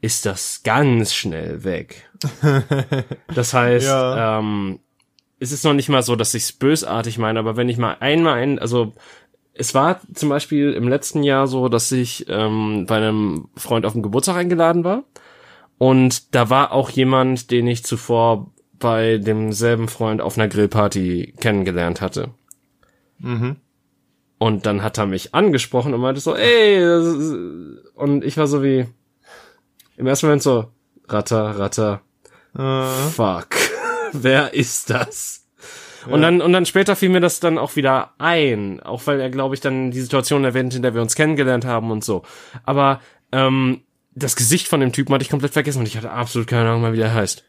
[0.00, 2.10] ist das ganz schnell weg.
[3.34, 4.38] Das heißt, ja.
[4.38, 4.80] ähm,
[5.38, 8.34] es ist noch nicht mal so, dass ich's bösartig meine, aber wenn ich mal einmal
[8.34, 8.94] ein, also
[9.54, 13.92] es war zum Beispiel im letzten Jahr so, dass ich ähm, bei einem Freund auf
[13.92, 15.04] dem Geburtstag eingeladen war
[15.78, 22.00] Und da war auch jemand, den ich zuvor bei demselben Freund auf einer Grillparty kennengelernt
[22.00, 22.30] hatte.
[23.18, 23.56] Mhm.
[24.38, 26.80] Und dann hat er mich angesprochen und meinte so, ey,
[27.94, 28.86] und ich war so wie,
[29.98, 30.72] im ersten Moment so,
[31.08, 32.00] Ratter, Ratter,
[32.56, 33.48] Äh, fuck,
[34.12, 35.46] wer ist das?
[36.06, 39.30] Und dann, und dann später fiel mir das dann auch wieder ein, auch weil er,
[39.30, 42.22] glaube ich, dann die Situation erwähnt, in der wir uns kennengelernt haben und so.
[42.64, 43.00] Aber
[43.32, 43.82] ähm,
[44.14, 46.82] das Gesicht von dem Typen hatte ich komplett vergessen und ich hatte absolut keine Ahnung
[46.82, 47.44] mehr, wie der heißt.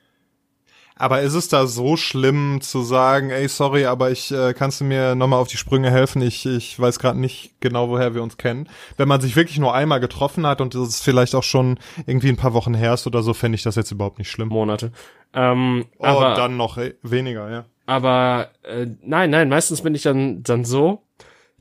[0.99, 4.83] Aber ist es da so schlimm zu sagen, ey, sorry, aber ich äh, kannst du
[4.85, 6.21] mir nochmal auf die Sprünge helfen?
[6.21, 8.69] Ich, ich weiß gerade nicht genau, woher wir uns kennen.
[8.97, 12.37] Wenn man sich wirklich nur einmal getroffen hat und es vielleicht auch schon irgendwie ein
[12.37, 14.49] paar Wochen her ist oder so, fände ich das jetzt überhaupt nicht schlimm.
[14.49, 14.91] Monate.
[15.33, 17.65] Ähm, Oh, aber dann noch äh, weniger, ja.
[17.85, 21.01] aber äh, nein, nein, meistens bin ich dann dann so,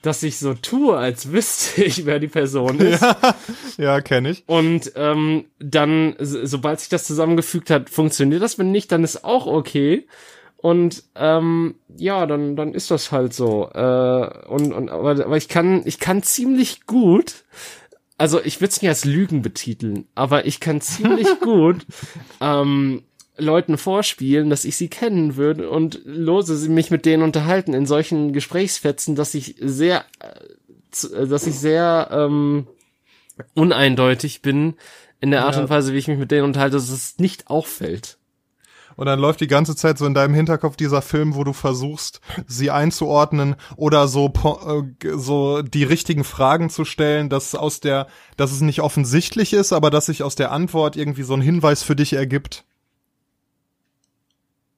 [0.03, 3.05] dass ich so tue, als wüsste ich, wer die Person ist.
[3.77, 4.45] Ja, kenne ich.
[4.47, 8.59] Und ähm, dann, so- sobald sich das zusammengefügt hat, funktioniert das.
[8.59, 10.07] Wenn nicht, dann ist auch okay.
[10.57, 13.71] Und ähm, ja, dann dann ist das halt so.
[13.73, 17.45] Äh, und und aber, aber ich kann ich kann ziemlich gut.
[18.21, 21.87] Also ich würde es nicht als Lügen betiteln, aber ich kann ziemlich gut
[22.41, 23.05] ähm,
[23.39, 27.87] Leuten vorspielen, dass ich sie kennen würde und lose sie mich mit denen unterhalten in
[27.87, 32.67] solchen Gesprächsfetzen, dass ich sehr, äh, äh, dass ich sehr ähm,
[33.55, 34.75] uneindeutig bin
[35.21, 35.63] in der Art Ja.
[35.63, 38.19] und Weise, wie ich mich mit denen unterhalte, dass es nicht auffällt.
[38.97, 42.21] Und dann läuft die ganze Zeit so in deinem Hinterkopf dieser Film, wo du versuchst,
[42.49, 44.33] sie einzuordnen oder so,
[44.67, 49.73] äh, so die richtigen Fragen zu stellen, dass aus der, dass es nicht offensichtlich ist,
[49.73, 52.65] aber dass sich aus der Antwort irgendwie so ein Hinweis für dich ergibt.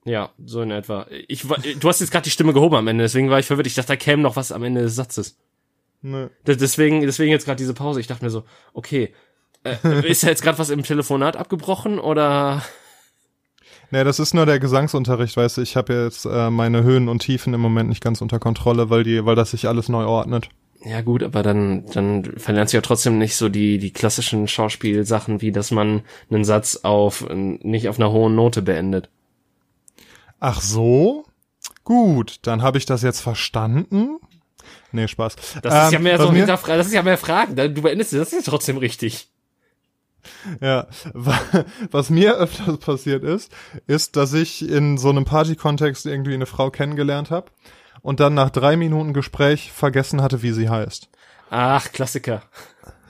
[0.05, 1.07] Ja, so in etwa.
[1.29, 3.67] Ich, du hast jetzt gerade die Stimme gehoben am Ende, deswegen war ich verwirrt.
[3.67, 5.37] Ich dachte, da käme noch was am Ende des Satzes.
[6.03, 6.29] Nö.
[6.47, 8.01] D- Deswegen, deswegen jetzt gerade diese Pause.
[8.01, 9.13] Ich dachte mir so, okay,
[9.65, 12.63] äh, ist da jetzt gerade was im Telefonat abgebrochen oder?
[13.93, 17.23] Nee, das ist nur der Gesangsunterricht, weißt du, ich habe jetzt äh, meine Höhen und
[17.23, 20.49] Tiefen im Moment nicht ganz unter Kontrolle, weil die, weil das sich alles neu ordnet.
[20.85, 25.41] Ja gut, aber dann, dann verlernst du ja trotzdem nicht so die, die klassischen Schauspielsachen,
[25.43, 29.09] wie dass man einen Satz auf, nicht auf einer hohen Note beendet.
[30.41, 31.25] Ach so?
[31.85, 34.19] Gut, dann habe ich das jetzt verstanden.
[34.93, 35.37] Nee, Spaß.
[35.63, 37.55] Das ist ja Ähm, mehr so mir- das ist ja mehr Fragen.
[37.57, 39.29] Du beendest das ist ja trotzdem richtig.
[40.61, 41.41] Ja, wa-
[41.91, 43.51] was mir öfters passiert ist,
[43.87, 47.51] ist, dass ich in so einem Party-Kontext irgendwie eine Frau kennengelernt habe
[48.03, 51.09] und dann nach drei Minuten Gespräch vergessen hatte, wie sie heißt.
[51.51, 52.43] Ach, Klassiker.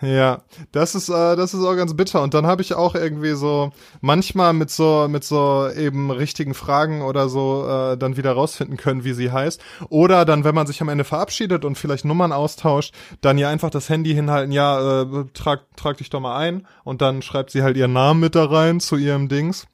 [0.03, 3.33] Ja, das ist äh, das ist auch ganz bitter und dann habe ich auch irgendwie
[3.33, 8.79] so manchmal mit so mit so eben richtigen Fragen oder so äh, dann wieder rausfinden
[8.79, 9.61] können, wie sie heißt
[9.91, 13.69] oder dann wenn man sich am Ende verabschiedet und vielleicht Nummern austauscht, dann ja einfach
[13.69, 17.63] das Handy hinhalten, ja, äh, trag trag dich doch mal ein und dann schreibt sie
[17.63, 19.67] halt ihren Namen mit da rein zu ihrem Dings.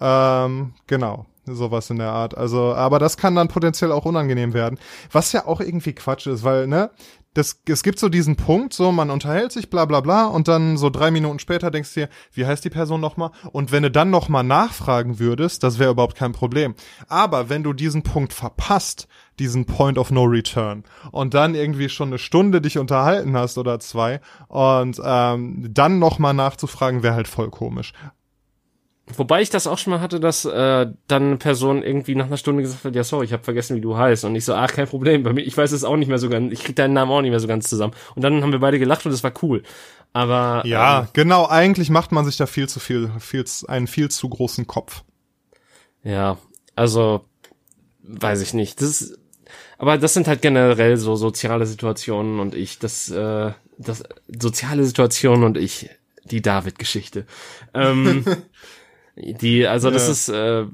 [0.00, 1.26] Ähm, genau.
[1.54, 2.36] Sowas in der Art.
[2.36, 4.78] Also, aber das kann dann potenziell auch unangenehm werden.
[5.10, 6.90] Was ja auch irgendwie Quatsch ist, weil, ne,
[7.38, 10.76] das, es gibt so diesen Punkt, so man unterhält sich, bla bla bla, und dann
[10.76, 13.30] so drei Minuten später denkst du dir, wie heißt die Person nochmal?
[13.52, 16.74] Und wenn du dann nochmal nachfragen würdest, das wäre überhaupt kein Problem.
[17.06, 19.06] Aber wenn du diesen Punkt verpasst,
[19.38, 23.78] diesen Point of No Return, und dann irgendwie schon eine Stunde dich unterhalten hast oder
[23.78, 27.92] zwei, und ähm, dann nochmal nachzufragen, wäre halt voll komisch.
[29.16, 32.36] Wobei ich das auch schon mal hatte, dass äh, dann eine Person irgendwie nach einer
[32.36, 34.24] Stunde gesagt hat, ja sorry, ich habe vergessen, wie du heißt.
[34.24, 36.28] Und ich so, ach, kein Problem, bei mir, ich weiß es auch nicht mehr so
[36.28, 37.94] ganz, ich krieg deinen Namen auch nicht mehr so ganz zusammen.
[38.14, 39.62] Und dann haben wir beide gelacht und es war cool.
[40.12, 44.10] Aber Ja, ähm, genau, eigentlich macht man sich da viel zu viel, viel, einen viel
[44.10, 45.02] zu großen Kopf.
[46.02, 46.38] ja,
[46.74, 47.24] also
[48.02, 48.80] weiß ich nicht.
[48.80, 49.18] Das ist,
[49.78, 54.02] aber das sind halt generell so soziale Situationen und ich, das, äh, das
[54.40, 55.90] soziale Situationen und ich,
[56.24, 57.26] die David-Geschichte.
[57.74, 58.24] Ähm,
[59.18, 60.12] die, also das Ja.
[60.12, 60.66] ist äh,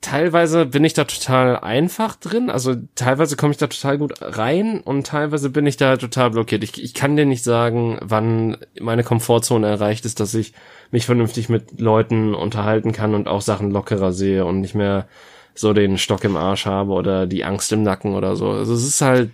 [0.00, 4.80] teilweise bin ich da total einfach drin, also teilweise komme ich da total gut rein
[4.80, 6.62] und teilweise bin ich da total blockiert.
[6.62, 10.52] Ich, ich kann dir nicht sagen, wann meine Komfortzone erreicht ist, dass ich
[10.92, 15.08] mich vernünftig mit Leuten unterhalten kann und auch Sachen lockerer sehe und nicht mehr
[15.54, 18.50] so den Stock im Arsch habe oder die Angst im Nacken oder so.
[18.50, 19.30] Also es ist halt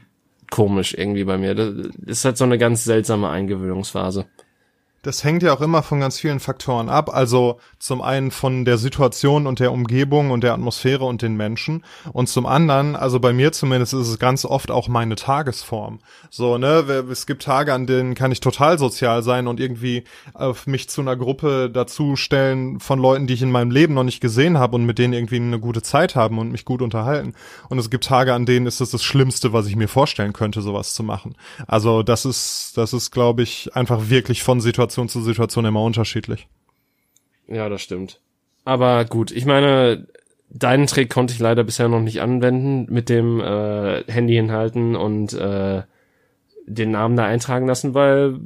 [0.51, 1.55] komisch irgendwie bei mir.
[1.55, 1.69] Das
[2.07, 4.27] ist halt so eine ganz seltsame Eingewöhnungsphase.
[5.03, 7.13] Das hängt ja auch immer von ganz vielen Faktoren ab.
[7.13, 11.85] Also zum einen von der Situation und der Umgebung und der Atmosphäre und den Menschen.
[12.13, 15.99] Und zum anderen, also bei mir zumindest ist es ganz oft auch meine Tagesform.
[16.31, 20.69] So, ne, es gibt Tage, an denen kann ich total sozial sein und irgendwie auf
[20.69, 24.57] mich zu einer Gruppe dazustellen von Leuten, die ich in meinem Leben noch nicht gesehen
[24.57, 27.35] habe und mit denen irgendwie eine gute Zeit haben und mich gut unterhalten.
[27.69, 30.63] Und es gibt Tage, an denen ist es das Schlimmste, was ich mir vorstellen könnte,
[30.63, 31.35] sowas zu machen.
[31.67, 36.49] Also das ist, das ist, glaube ich, einfach wirklich von Situation zu Situation immer unterschiedlich.
[37.49, 38.21] Ja, das stimmt.
[38.65, 40.07] Aber gut, ich meine,
[40.49, 45.33] deinen Trick konnte ich leider bisher noch nicht anwenden mit dem äh, Handy hinhalten und
[45.33, 45.83] äh,
[46.67, 48.39] den Namen da eintragen lassen, weil,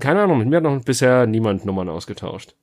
[0.00, 2.54] keine Ahnung, mit mir hat noch bisher niemand Nummern ausgetauscht.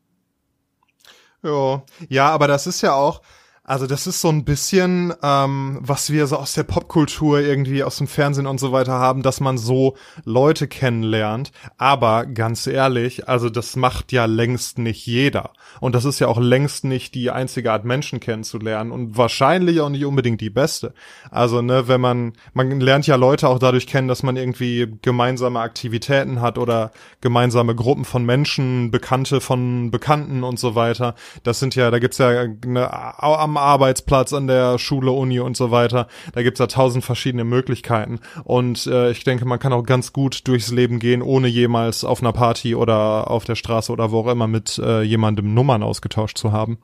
[1.42, 3.22] Ja, ja, aber das ist ja auch,
[3.70, 8.00] also das ist so ein bisschen, ähm, was wir so aus der Popkultur irgendwie aus
[8.00, 11.52] dem Fernsehen und so weiter haben, dass man so Leute kennenlernt.
[11.78, 15.52] Aber ganz ehrlich, also das macht ja längst nicht jeder.
[15.80, 19.90] Und das ist ja auch längst nicht die einzige Art Menschen kennenzulernen und wahrscheinlich auch
[19.90, 20.96] nicht unbedingt die beste.
[21.30, 25.60] Also ne, wenn man, man lernt ja Leute auch dadurch kennen, dass man irgendwie gemeinsame
[25.60, 26.90] Aktivitäten hat oder
[27.22, 31.14] gemeinsame Gruppen von Menschen, Bekannte von Bekannten und so weiter.
[31.44, 35.72] Das sind ja, da gibt's ja ne, am Arbeitsplatz, an der Schule, Uni und so
[35.72, 36.08] weiter.
[36.34, 38.20] Da gibt's ja tausend verschiedene Möglichkeiten.
[38.44, 42.22] Und äh, ich denke, man kann auch ganz gut durchs Leben gehen, ohne jemals auf
[42.22, 46.38] einer Party oder auf der Straße oder wo auch immer mit äh, jemandem Nummern ausgetauscht
[46.38, 46.80] zu haben.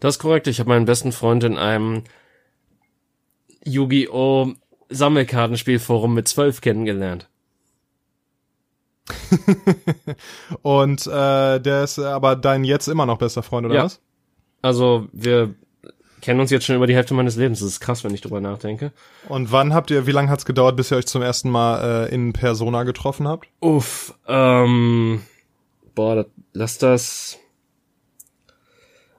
[0.00, 0.46] Das ist korrekt.
[0.46, 2.04] Ich habe meinen besten Freund in einem
[3.64, 4.52] Yu-Gi-Oh!
[4.88, 7.28] Sammelkartenspielforum mit zwölf kennengelernt.
[10.62, 13.84] und äh, der ist aber dein jetzt immer noch bester Freund, oder ja.
[13.84, 14.00] was?
[14.62, 15.54] Also wir
[16.26, 17.60] kennen uns jetzt schon über die Hälfte meines Lebens.
[17.60, 18.92] Das ist krass, wenn ich drüber nachdenke.
[19.28, 22.14] Und wann habt ihr, wie lange hat's gedauert, bis ihr euch zum ersten Mal äh,
[22.14, 23.48] in Persona getroffen habt?
[23.60, 25.22] Uff, ähm,
[25.94, 27.38] boah, das, lass das.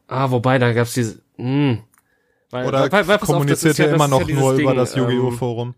[0.08, 1.80] Ah, wobei, da gab's diese, hm.
[2.50, 4.94] Weil, Oder weil, weil, kommuniziert auf, ihr ja, immer noch ja nur Ding, über das
[4.94, 5.30] Yu-Gi-Oh!
[5.30, 5.76] Ähm, Forum?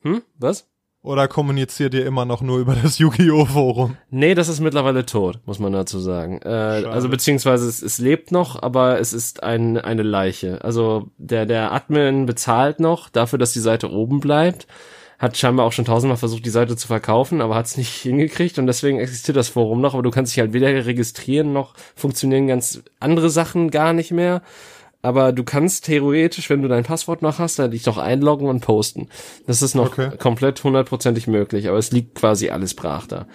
[0.00, 0.22] Hm?
[0.38, 0.66] Was?
[1.02, 3.46] Oder kommuniziert ihr immer noch nur über das Yu-Gi-Oh!
[3.46, 3.96] Forum?
[4.10, 6.40] Nee, das ist mittlerweile tot, muss man dazu sagen.
[6.42, 10.62] Äh, also beziehungsweise es, es lebt noch, aber es ist ein, eine Leiche.
[10.62, 14.66] Also der, der Admin bezahlt noch dafür, dass die Seite oben bleibt.
[15.18, 18.58] Hat scheinbar auch schon tausendmal versucht, die Seite zu verkaufen, aber hat es nicht hingekriegt
[18.58, 22.46] und deswegen existiert das Forum noch, aber du kannst dich halt weder registrieren noch funktionieren
[22.46, 24.42] ganz andere Sachen gar nicht mehr
[25.02, 28.60] aber du kannst theoretisch, wenn du dein Passwort noch hast, dann dich doch einloggen und
[28.60, 29.08] posten.
[29.46, 30.10] Das ist noch okay.
[30.18, 33.26] komplett hundertprozentig möglich, aber es liegt quasi alles brach da.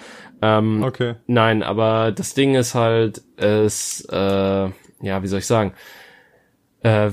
[0.41, 1.15] Ähm, okay.
[1.27, 5.73] Nein, aber das Ding ist halt, es, äh, ja, wie soll ich sagen,
[6.83, 7.09] äh,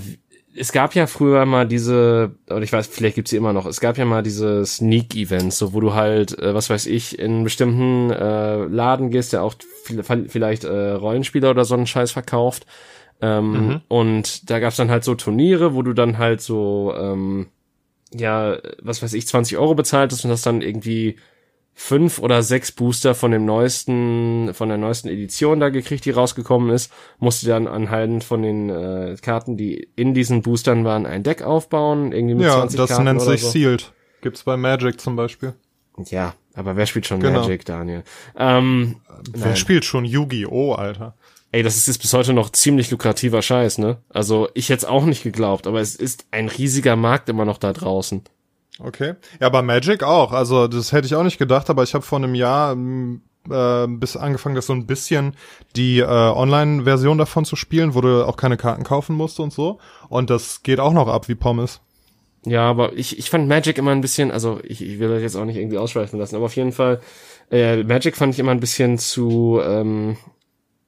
[0.54, 3.80] es gab ja früher mal diese, oder ich weiß, vielleicht gibt's sie immer noch, es
[3.80, 8.10] gab ja mal diese Sneak-Events, so wo du halt, äh, was weiß ich, in bestimmten
[8.10, 9.54] äh, Laden gehst, der auch
[10.28, 12.66] vielleicht äh, Rollenspieler oder so einen Scheiß verkauft
[13.22, 13.80] ähm, mhm.
[13.87, 17.46] Und da gab's dann halt so Turniere, wo du dann halt so, ähm,
[18.12, 21.16] ja, was weiß ich, 20 Euro bezahlt hast und hast dann irgendwie
[21.72, 26.70] fünf oder sechs Booster von dem neuesten, von der neuesten Edition da gekriegt, die rausgekommen
[26.70, 31.42] ist, musste dann anhand von den äh, Karten, die in diesen Boostern waren, ein Deck
[31.42, 33.50] aufbauen, irgendwie mit ja, 20 das Karten nennt sich so.
[33.50, 33.92] Sealed.
[34.20, 35.54] Gibt's bei Magic zum Beispiel.
[36.06, 37.40] Ja, aber wer spielt schon genau.
[37.40, 38.02] Magic, Daniel?
[38.37, 38.96] Ähm,
[39.32, 39.56] wer nein.
[39.56, 41.14] spielt schon Yu-Gi-Oh, Alter?
[41.52, 43.98] Ey, das ist jetzt bis heute noch ziemlich lukrativer Scheiß, ne?
[44.08, 47.58] Also ich hätte es auch nicht geglaubt, aber es ist ein riesiger Markt immer noch
[47.58, 48.22] da draußen.
[48.78, 49.14] Okay.
[49.38, 50.32] Ja, aber Magic auch.
[50.32, 53.86] Also das hätte ich auch nicht gedacht, aber ich habe vor einem Jahr mm, äh,
[53.86, 55.36] bis angefangen, das so ein bisschen
[55.76, 59.78] die äh, Online-Version davon zu spielen, wo du auch keine Karten kaufen musst und so.
[60.08, 61.82] Und das geht auch noch ab wie Pommes.
[62.46, 65.36] Ja, aber ich, ich fand Magic immer ein bisschen, also ich, ich will das jetzt
[65.36, 67.00] auch nicht irgendwie ausschweifen lassen, aber auf jeden Fall,
[67.50, 70.16] äh, Magic fand ich immer ein bisschen zu, ähm,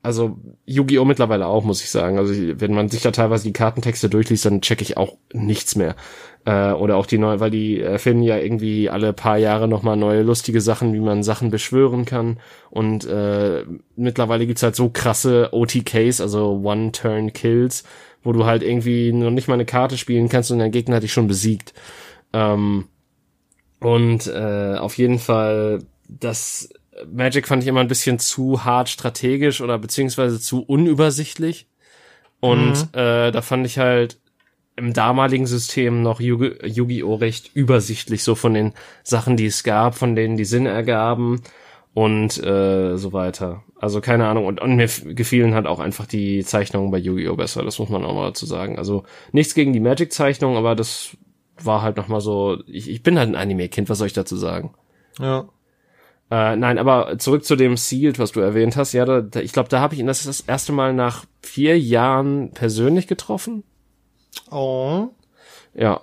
[0.05, 0.37] also
[0.67, 1.07] Yu-Gi-Oh!
[1.07, 2.19] mittlerweile auch, muss ich sagen.
[2.19, 5.97] Also wenn man sich da teilweise die Kartentexte durchliest, dann checke ich auch nichts mehr.
[6.45, 10.23] Äh, oder auch die neue, weil die erfinden ja irgendwie alle paar Jahre nochmal neue
[10.23, 12.39] lustige Sachen, wie man Sachen beschwören kann.
[12.71, 13.65] Und äh,
[13.97, 17.85] mittlerweile gibt's halt so krasse OTKs, also One-Turn-Kills,
[18.23, 21.03] wo du halt irgendwie noch nicht mal eine Karte spielen kannst und dein Gegner hat
[21.03, 21.73] dich schon besiegt.
[22.35, 22.89] Ähm,
[23.81, 26.69] und äh, auf jeden Fall, das
[27.13, 31.67] Magic fand ich immer ein bisschen zu hart strategisch oder beziehungsweise zu unübersichtlich.
[32.41, 32.99] Und mhm.
[32.99, 34.19] äh, da fand ich halt
[34.77, 37.15] im damaligen System noch Yu-Gi-Oh!
[37.15, 41.43] recht übersichtlich, so von den Sachen, die es gab, von denen die Sinn ergaben
[41.95, 43.63] und äh, so weiter.
[43.79, 44.47] Also keine Ahnung.
[44.47, 47.37] Und, und mir gefielen halt auch einfach die Zeichnungen bei Yu-Gi-Oh!
[47.37, 48.79] besser, das muss man auch mal dazu sagen.
[48.79, 51.17] Also nichts gegen die Magic-Zeichnung, aber das
[51.63, 54.37] war halt noch mal so, ich, ich bin halt ein Anime-Kind, was soll ich dazu
[54.37, 54.75] sagen?
[55.21, 55.49] Ja.
[56.35, 58.93] Äh, nein, aber zurück zu dem Sealed, was du erwähnt hast.
[58.93, 61.79] Ja, da, da, ich glaube, da habe ich ihn das, das erste Mal nach vier
[61.79, 63.63] Jahren persönlich getroffen.
[64.51, 65.11] Oh.
[65.75, 66.01] Ja.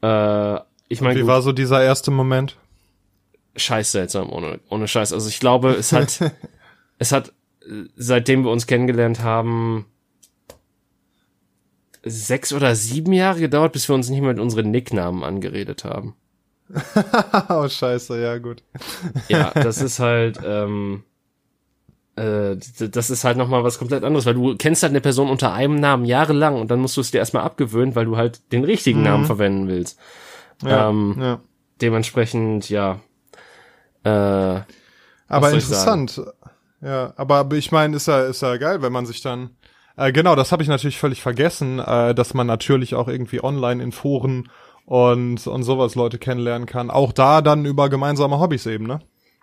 [0.00, 2.56] Äh, ich meine, wie gut, war so dieser erste Moment?
[3.56, 5.12] Scheiß seltsam, ohne, ohne Scheiß.
[5.12, 6.20] Also ich glaube, es hat,
[7.00, 7.32] es hat,
[7.96, 9.86] seitdem wir uns kennengelernt haben,
[12.04, 16.14] sechs oder sieben Jahre gedauert, bis wir uns nicht mehr mit unseren Nicknamen angeredet haben.
[17.48, 18.62] oh, scheiße, ja, gut.
[19.28, 21.04] ja, das ist halt, ähm,
[22.16, 22.56] äh,
[22.90, 25.76] das ist halt nochmal was komplett anderes, weil du kennst halt eine Person unter einem
[25.76, 29.00] Namen jahrelang und dann musst du es dir erstmal abgewöhnen, weil du halt den richtigen
[29.00, 29.04] mhm.
[29.04, 29.98] Namen verwenden willst.
[30.62, 31.40] Ja, ähm, ja.
[31.80, 33.00] Dementsprechend, ja.
[34.04, 34.60] Äh,
[35.28, 36.20] aber interessant.
[36.80, 39.50] Ja, aber ich meine, ist ja, ist ja geil, wenn man sich dann
[39.98, 43.82] äh, genau, das habe ich natürlich völlig vergessen, äh, dass man natürlich auch irgendwie online
[43.82, 44.48] in Foren
[44.88, 46.90] und, und sowas Leute kennenlernen kann.
[46.90, 49.00] Auch da dann über gemeinsame Hobbys eben, ne?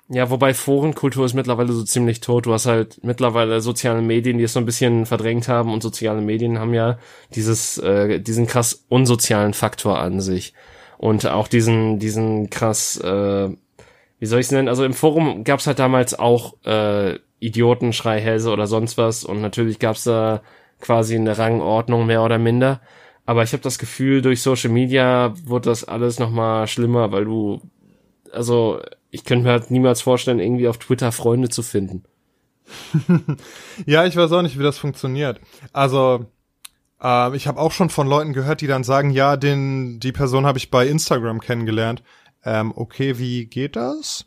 [0.09, 2.47] Ja, wobei Forenkultur ist mittlerweile so ziemlich tot.
[2.47, 6.21] Du hast halt mittlerweile soziale Medien, die es so ein bisschen verdrängt haben und soziale
[6.21, 6.97] Medien haben ja
[7.33, 10.53] dieses, äh, diesen krass unsozialen Faktor an sich.
[10.97, 13.49] Und auch diesen, diesen krass, äh,
[14.19, 14.67] wie soll ich es nennen?
[14.67, 19.23] Also im Forum gab's halt damals auch äh, Idioten, Schreihälse oder sonst was.
[19.23, 20.41] Und natürlich gab's da
[20.81, 22.81] quasi eine Rangordnung mehr oder minder.
[23.25, 27.61] Aber ich habe das Gefühl, durch Social Media wird das alles nochmal schlimmer, weil du,
[28.31, 32.03] also ich könnte mir halt niemals vorstellen, irgendwie auf Twitter Freunde zu finden.
[33.85, 35.39] ja, ich weiß auch nicht, wie das funktioniert.
[35.73, 36.25] Also,
[37.01, 40.45] äh, ich habe auch schon von Leuten gehört, die dann sagen, ja, den, die Person
[40.45, 42.03] habe ich bei Instagram kennengelernt.
[42.43, 44.25] Ähm, okay, wie geht das?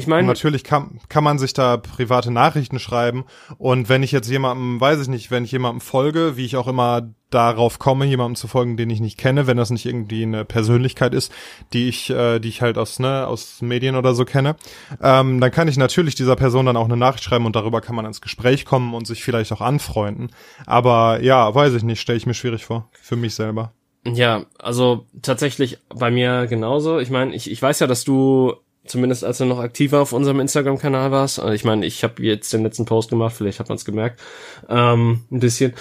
[0.00, 3.24] Ich meine, natürlich kann, kann man sich da private Nachrichten schreiben.
[3.58, 6.66] Und wenn ich jetzt jemandem, weiß ich nicht, wenn ich jemandem folge, wie ich auch
[6.66, 10.44] immer darauf komme, jemandem zu folgen, den ich nicht kenne, wenn das nicht irgendwie eine
[10.44, 11.32] Persönlichkeit ist,
[11.72, 14.56] die ich, äh, die ich halt aus, ne, aus Medien oder so kenne,
[15.02, 17.94] ähm, dann kann ich natürlich dieser Person dann auch eine Nachricht schreiben und darüber kann
[17.94, 20.32] man ins Gespräch kommen und sich vielleicht auch anfreunden.
[20.66, 23.72] Aber ja, weiß ich nicht, stelle ich mir schwierig vor, für mich selber.
[24.04, 26.98] Ja, also tatsächlich bei mir genauso.
[26.98, 28.54] Ich meine, ich, ich weiß ja, dass du
[28.86, 31.38] zumindest als du noch aktiver auf unserem Instagram-Kanal warst.
[31.38, 34.20] Also ich meine, ich habe jetzt den letzten Post gemacht, vielleicht hat man es gemerkt,
[34.68, 35.74] ähm, ein bisschen.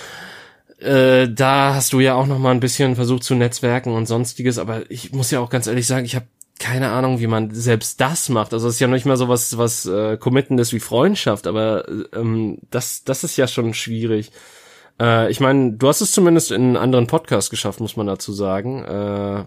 [0.80, 4.58] Äh, da hast du ja auch noch mal ein bisschen versucht zu netzwerken und sonstiges,
[4.58, 6.28] aber ich muss ja auch ganz ehrlich sagen, ich habe
[6.60, 8.54] keine Ahnung, wie man selbst das macht.
[8.54, 12.60] Also es ist ja nicht mal so was, was äh, Committendes wie Freundschaft, aber ähm,
[12.70, 14.32] das, das ist ja schon schwierig.
[15.00, 18.84] Äh, ich meine, du hast es zumindest in anderen Podcasts geschafft, muss man dazu sagen.
[18.84, 19.46] Äh,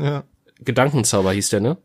[0.00, 0.24] ja.
[0.62, 1.76] Gedankenzauber hieß der, ne?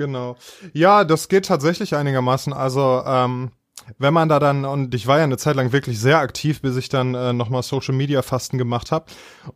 [0.00, 0.36] Genau.
[0.72, 2.54] Ja, das geht tatsächlich einigermaßen.
[2.54, 3.50] Also, ähm,
[3.98, 6.76] wenn man da dann, und ich war ja eine Zeit lang wirklich sehr aktiv, bis
[6.78, 9.04] ich dann äh, nochmal Social Media Fasten gemacht habe.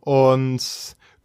[0.01, 0.61] Und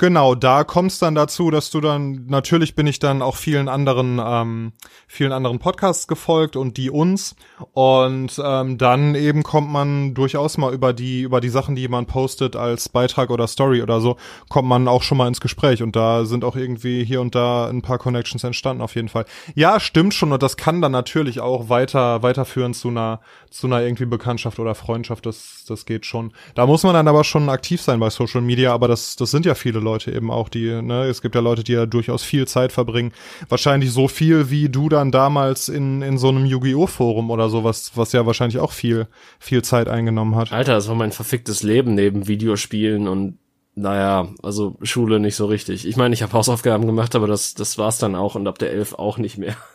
[0.00, 3.68] Genau, da kommt es dann dazu, dass du dann, natürlich bin ich dann auch vielen
[3.68, 4.72] anderen, ähm,
[5.06, 7.36] vielen anderen Podcasts gefolgt und die uns.
[7.74, 12.08] Und ähm, dann eben kommt man durchaus mal über die, über die Sachen, die jemand
[12.08, 14.16] postet als Beitrag oder Story oder so,
[14.48, 15.82] kommt man auch schon mal ins Gespräch.
[15.82, 19.26] Und da sind auch irgendwie hier und da ein paar Connections entstanden, auf jeden Fall.
[19.54, 20.32] Ja, stimmt schon.
[20.32, 23.20] Und das kann dann natürlich auch weiter, weiterführen zu einer,
[23.50, 25.26] zu einer irgendwie Bekanntschaft oder Freundschaft.
[25.26, 26.32] Das, das geht schon.
[26.54, 29.44] Da muss man dann aber schon aktiv sein bei Social Media, aber das, das sind
[29.44, 30.12] ja viele Leute.
[30.12, 33.12] Eben auch, die, ne, es gibt ja Leute, die ja durchaus viel Zeit verbringen.
[33.48, 36.86] Wahrscheinlich so viel, wie du dann damals in, in so einem Yu-Gi-Oh!
[36.86, 39.06] Forum oder sowas, was ja wahrscheinlich auch viel,
[39.38, 40.52] viel Zeit eingenommen hat.
[40.52, 43.38] Alter, das war mein verficktes Leben neben Videospielen und
[43.74, 45.86] naja, also Schule nicht so richtig.
[45.86, 48.72] Ich meine, ich habe Hausaufgaben gemacht, aber das, das war's dann auch und ab der
[48.72, 49.56] elf auch nicht mehr.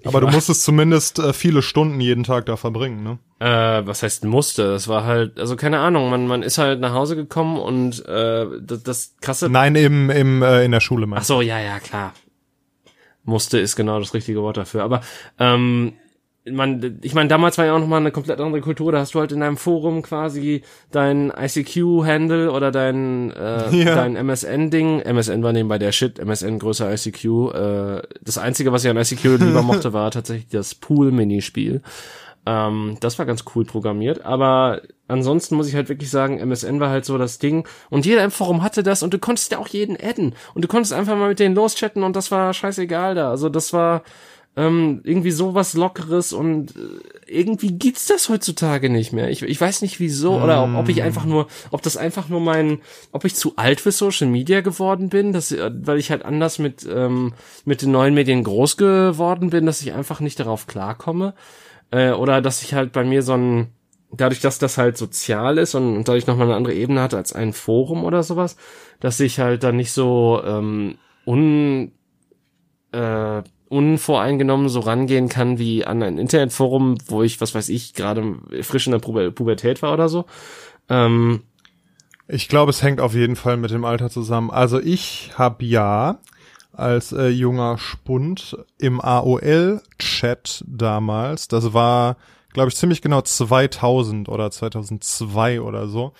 [0.00, 3.18] Ich aber du musstest zumindest äh, viele Stunden jeden Tag da verbringen, ne?
[3.38, 4.64] Äh, was heißt musste?
[4.68, 8.46] Das war halt, also keine Ahnung, man, man ist halt nach Hause gekommen und äh,
[8.60, 9.48] das, das krasse.
[9.48, 12.12] Nein, im, im, äh, in der Schule, Ach so, ja, ja, klar.
[13.22, 14.82] Musste ist genau das richtige Wort dafür.
[14.82, 15.00] Aber
[15.38, 15.94] ähm,
[16.50, 18.92] man, ich meine, damals war ja auch noch mal eine komplett andere Kultur.
[18.92, 23.94] Da hast du halt in deinem Forum quasi dein ICQ-Handle oder dein äh, ja.
[23.94, 25.00] dein MSN-Ding.
[25.00, 26.18] MSN war nebenbei der Shit.
[26.18, 27.24] MSN größer ICQ.
[27.24, 31.80] Äh, das einzige, was ich an ICQ lieber mochte, war tatsächlich das Pool-Minispiel.
[32.46, 34.26] Ähm, das war ganz cool programmiert.
[34.26, 37.66] Aber ansonsten muss ich halt wirklich sagen, MSN war halt so das Ding.
[37.88, 40.34] Und jeder im Forum hatte das und du konntest ja auch jeden adden.
[40.52, 43.30] Und du konntest einfach mal mit denen loschatten und das war scheißegal da.
[43.30, 44.02] Also das war
[44.56, 46.80] ähm, irgendwie sowas Lockeres und äh,
[47.26, 49.28] irgendwie gibt's das heutzutage nicht mehr.
[49.30, 52.40] Ich, ich weiß nicht wieso oder ob, ob ich einfach nur, ob das einfach nur
[52.40, 52.78] mein,
[53.10, 56.60] ob ich zu alt für Social Media geworden bin, dass, äh, weil ich halt anders
[56.60, 57.34] mit, ähm,
[57.64, 61.34] mit den neuen Medien groß geworden bin, dass ich einfach nicht darauf klarkomme.
[61.90, 63.68] Äh, oder dass ich halt bei mir so ein,
[64.12, 67.32] dadurch, dass das halt sozial ist und, und dadurch nochmal eine andere Ebene hat als
[67.32, 68.56] ein Forum oder sowas,
[69.00, 70.96] dass ich halt dann nicht so ähm,
[71.26, 71.90] un
[72.92, 73.42] äh,
[73.74, 78.86] unvoreingenommen so rangehen kann wie an ein Internetforum, wo ich, was weiß ich, gerade frisch
[78.86, 80.26] in der Pubertät war oder so.
[80.88, 81.42] Ähm,
[82.28, 84.50] ich glaube, es hängt auf jeden Fall mit dem Alter zusammen.
[84.50, 86.18] Also ich habe ja
[86.72, 92.16] als äh, junger Spund im AOL-Chat damals, das war,
[92.52, 96.12] glaube ich, ziemlich genau 2000 oder 2002 oder so,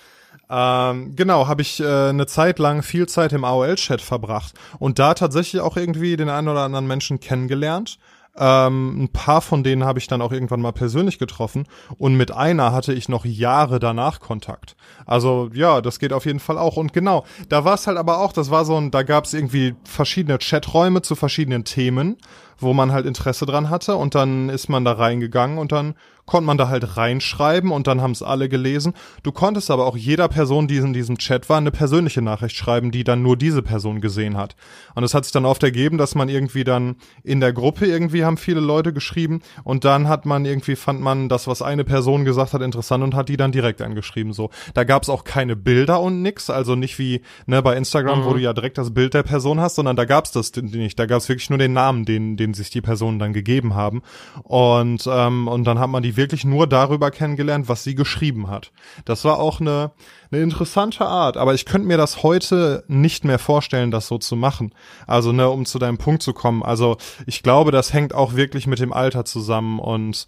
[0.51, 5.15] ähm, genau, habe ich äh, eine Zeit lang viel Zeit im AOL-Chat verbracht und da
[5.15, 7.99] tatsächlich auch irgendwie den einen oder anderen Menschen kennengelernt.
[8.37, 11.69] Ähm, ein paar von denen habe ich dann auch irgendwann mal persönlich getroffen
[11.99, 14.75] und mit einer hatte ich noch Jahre danach Kontakt.
[15.07, 16.77] Also ja, das geht auf jeden Fall auch.
[16.77, 19.35] Und genau, da war es halt aber auch, das war so ein, da gab es
[19.35, 22.17] irgendwie verschiedene Chaträume zu verschiedenen Themen
[22.59, 25.95] wo man halt Interesse dran hatte und dann ist man da reingegangen und dann
[26.27, 28.95] konnte man da halt reinschreiben und dann haben es alle gelesen.
[29.23, 32.91] Du konntest aber auch jeder Person, die in diesem Chat war, eine persönliche Nachricht schreiben,
[32.91, 34.57] die dann nur diese Person gesehen hat.
[34.95, 38.25] Und es hat sich dann oft ergeben, dass man irgendwie dann in der Gruppe irgendwie
[38.25, 42.25] haben viele Leute geschrieben und dann hat man irgendwie fand man das, was eine Person
[42.25, 44.33] gesagt hat, interessant und hat die dann direkt angeschrieben.
[44.33, 48.21] So, da gab es auch keine Bilder und nix, also nicht wie ne bei Instagram,
[48.21, 48.25] mhm.
[48.25, 50.99] wo du ja direkt das Bild der Person hast, sondern da gab es das nicht.
[50.99, 54.03] Da gab es wirklich nur den Namen, den den sich die Personen dann gegeben haben
[54.43, 58.73] und ähm, und dann hat man die wirklich nur darüber kennengelernt, was sie geschrieben hat.
[59.05, 59.93] Das war auch eine,
[60.31, 64.37] eine interessante Art, aber ich könnte mir das heute nicht mehr vorstellen, das so zu
[64.37, 64.75] machen.
[65.07, 66.63] Also, ne, um zu deinem Punkt zu kommen.
[66.63, 66.97] Also,
[67.27, 70.27] ich glaube, das hängt auch wirklich mit dem Alter zusammen und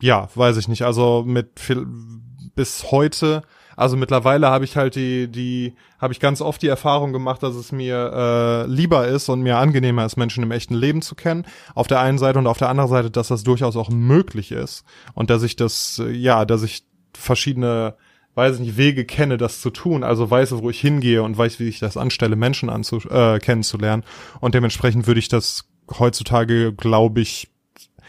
[0.00, 0.82] ja, weiß ich nicht.
[0.82, 1.86] Also mit viel,
[2.54, 3.42] bis heute
[3.76, 7.54] also mittlerweile habe ich halt die, die, habe ich ganz oft die Erfahrung gemacht, dass
[7.54, 11.44] es mir äh, lieber ist und mir angenehmer ist, Menschen im echten Leben zu kennen.
[11.74, 14.84] Auf der einen Seite und auf der anderen Seite, dass das durchaus auch möglich ist
[15.14, 17.94] und dass ich das, äh, ja, dass ich verschiedene
[18.34, 21.60] weiß ich nicht, Wege kenne, das zu tun, also weiß, wo ich hingehe und weiß,
[21.60, 24.02] wie ich das anstelle, Menschen anzu äh, kennenzulernen.
[24.40, 25.68] Und dementsprechend würde ich das
[25.98, 27.48] heutzutage, glaube ich,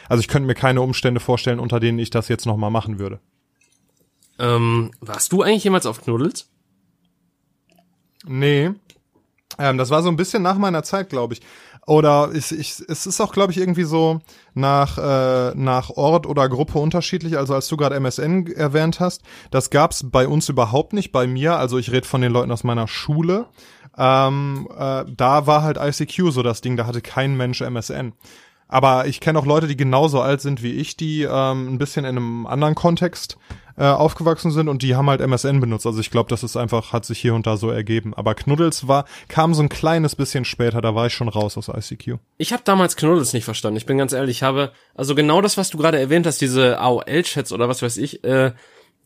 [0.09, 3.19] also ich könnte mir keine Umstände vorstellen, unter denen ich das jetzt nochmal machen würde.
[4.39, 6.49] Ähm, warst du eigentlich jemals auf Knuddels?
[8.25, 8.71] Nee.
[9.57, 11.41] Ähm, das war so ein bisschen nach meiner Zeit, glaube ich.
[11.87, 14.19] Oder ich, ich, es ist auch, glaube ich, irgendwie so
[14.55, 17.37] nach, äh, nach Ort oder Gruppe unterschiedlich.
[17.37, 19.21] Also als du gerade MSN erwähnt hast,
[19.51, 21.57] das gab's bei uns überhaupt nicht, bei mir.
[21.57, 23.45] Also ich rede von den Leuten aus meiner Schule.
[23.97, 28.13] Ähm, äh, da war halt ICQ so das Ding, da hatte kein Mensch MSN.
[28.67, 32.03] Aber ich kenne auch Leute, die genauso alt sind wie ich, die ähm, ein bisschen
[32.03, 33.37] in einem anderen Kontext
[33.77, 35.85] äh, aufgewachsen sind und die haben halt MSN benutzt.
[35.85, 38.13] Also ich glaube, das ist einfach, hat sich hier und da so ergeben.
[38.13, 41.67] Aber Knuddels war, kam so ein kleines bisschen später, da war ich schon raus aus
[41.67, 42.17] ICQ.
[42.37, 43.77] Ich habe damals Knuddels nicht verstanden.
[43.77, 46.79] Ich bin ganz ehrlich, ich habe, also genau das, was du gerade erwähnt hast, diese
[46.79, 48.53] AOL-Chats oder was weiß ich, äh,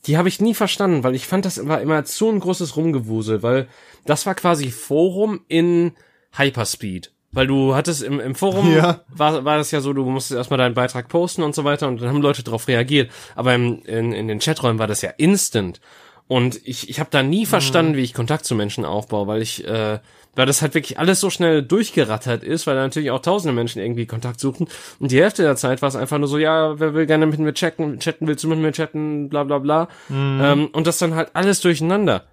[0.06, 3.44] die habe ich nie verstanden, weil ich fand, das war immer zu ein großes Rumgewusel,
[3.44, 3.68] weil
[4.06, 5.92] das war quasi Forum in
[6.32, 7.12] Hyperspeed.
[7.32, 9.02] Weil du hattest im, im Forum, ja.
[9.10, 12.02] war, war das ja so, du musstest erstmal deinen Beitrag posten und so weiter und
[12.02, 13.12] dann haben Leute darauf reagiert.
[13.36, 15.80] Aber im, in, in den Chaträumen war das ja instant.
[16.28, 19.68] Und ich, ich habe da nie verstanden, wie ich Kontakt zu Menschen aufbaue, weil ich,
[19.68, 20.00] äh,
[20.36, 23.82] weil das halt wirklich alles so schnell durchgerattert ist, weil da natürlich auch tausende Menschen
[23.82, 24.68] irgendwie Kontakt suchen.
[25.00, 27.40] Und die Hälfte der Zeit war es einfach nur so, ja, wer will gerne mit
[27.40, 29.88] mir chatten, chatten, willst du mit mir chatten, bla bla bla.
[30.08, 30.40] Mhm.
[30.44, 32.26] Ähm, und das dann halt alles durcheinander.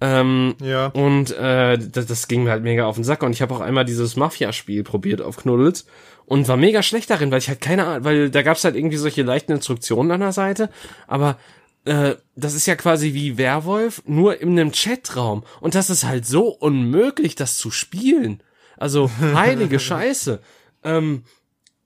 [0.00, 0.86] Ähm, ja.
[0.88, 3.22] Und äh, das, das ging mir halt mega auf den Sack.
[3.22, 5.86] Und ich habe auch einmal dieses Mafia-Spiel probiert auf Knuddels
[6.26, 8.98] und war mega schlecht darin, weil ich halt keine Ahnung, weil da gab's halt irgendwie
[8.98, 10.68] solche leichten Instruktionen an der Seite,
[11.06, 11.38] aber
[11.84, 15.42] äh, das ist ja quasi wie Werwolf, nur in einem Chatraum.
[15.60, 18.42] Und das ist halt so unmöglich, das zu spielen.
[18.76, 20.40] Also, heilige Scheiße.
[20.84, 21.24] Ähm,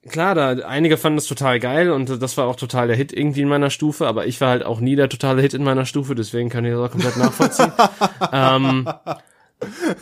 [0.09, 3.41] klar, da einige fanden es total geil und das war auch total der Hit irgendwie
[3.41, 6.15] in meiner Stufe, aber ich war halt auch nie der totale Hit in meiner Stufe,
[6.15, 7.71] deswegen kann ich das auch komplett nachvollziehen.
[8.31, 8.89] ähm,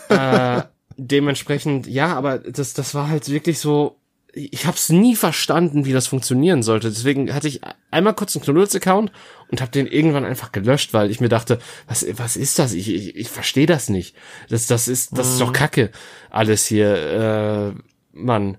[0.09, 0.61] äh,
[0.97, 3.97] dementsprechend, ja, aber das, das war halt wirklich so,
[4.33, 6.89] ich hab's nie verstanden, wie das funktionieren sollte.
[6.89, 9.11] Deswegen hatte ich einmal kurz einen Knuddels-Account
[9.49, 12.73] und hab den irgendwann einfach gelöscht, weil ich mir dachte, was, was ist das?
[12.73, 14.15] Ich, ich, ich verstehe das nicht.
[14.49, 15.53] Das, das ist, das ist doch mhm.
[15.53, 15.91] Kacke,
[16.29, 17.81] alles hier, äh,
[18.13, 18.57] Mann.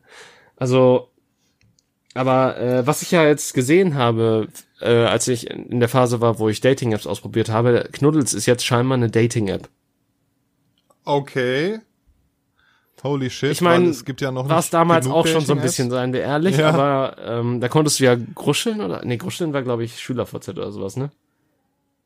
[0.56, 1.11] Also,
[2.14, 4.48] aber äh, was ich ja jetzt gesehen habe,
[4.80, 8.64] äh, als ich in der Phase war, wo ich Dating-Apps ausprobiert habe, Knuddels ist jetzt
[8.64, 9.68] scheinbar eine Dating-App.
[11.04, 11.80] Okay.
[13.02, 13.50] Holy shit.
[13.50, 16.12] Ich meine, es gibt ja noch war es damals auch schon so ein bisschen, seien
[16.12, 16.68] wir ehrlich, ja.
[16.68, 20.70] aber ähm, da konntest du ja gruscheln oder nee, gruscheln war glaube ich SchülerVZ oder
[20.70, 21.10] sowas, ne?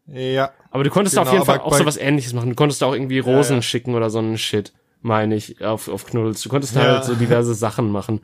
[0.06, 0.52] Ja.
[0.70, 2.48] Aber du konntest genau, auf jeden Fall auch so was ähnliches machen.
[2.48, 3.62] Du konntest da auch irgendwie Rosen ja, ja.
[3.62, 6.40] schicken oder so einen Shit, meine ich, auf, auf Knuddels.
[6.42, 8.20] Du konntest da halt so diverse Sachen machen.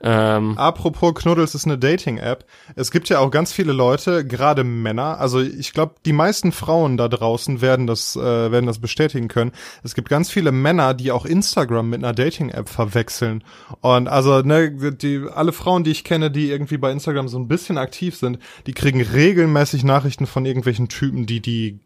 [0.00, 2.44] Ähm, Apropos Knuddels ist eine Dating-App.
[2.74, 5.18] Es gibt ja auch ganz viele Leute, gerade Männer.
[5.18, 9.52] Also ich glaube, die meisten Frauen da draußen werden das äh, werden das bestätigen können.
[9.82, 13.42] Es gibt ganz viele Männer, die auch Instagram mit einer Dating-App verwechseln.
[13.80, 17.48] Und also ne, die alle Frauen, die ich kenne, die irgendwie bei Instagram so ein
[17.48, 21.80] bisschen aktiv sind, die kriegen regelmäßig Nachrichten von irgendwelchen Typen, die die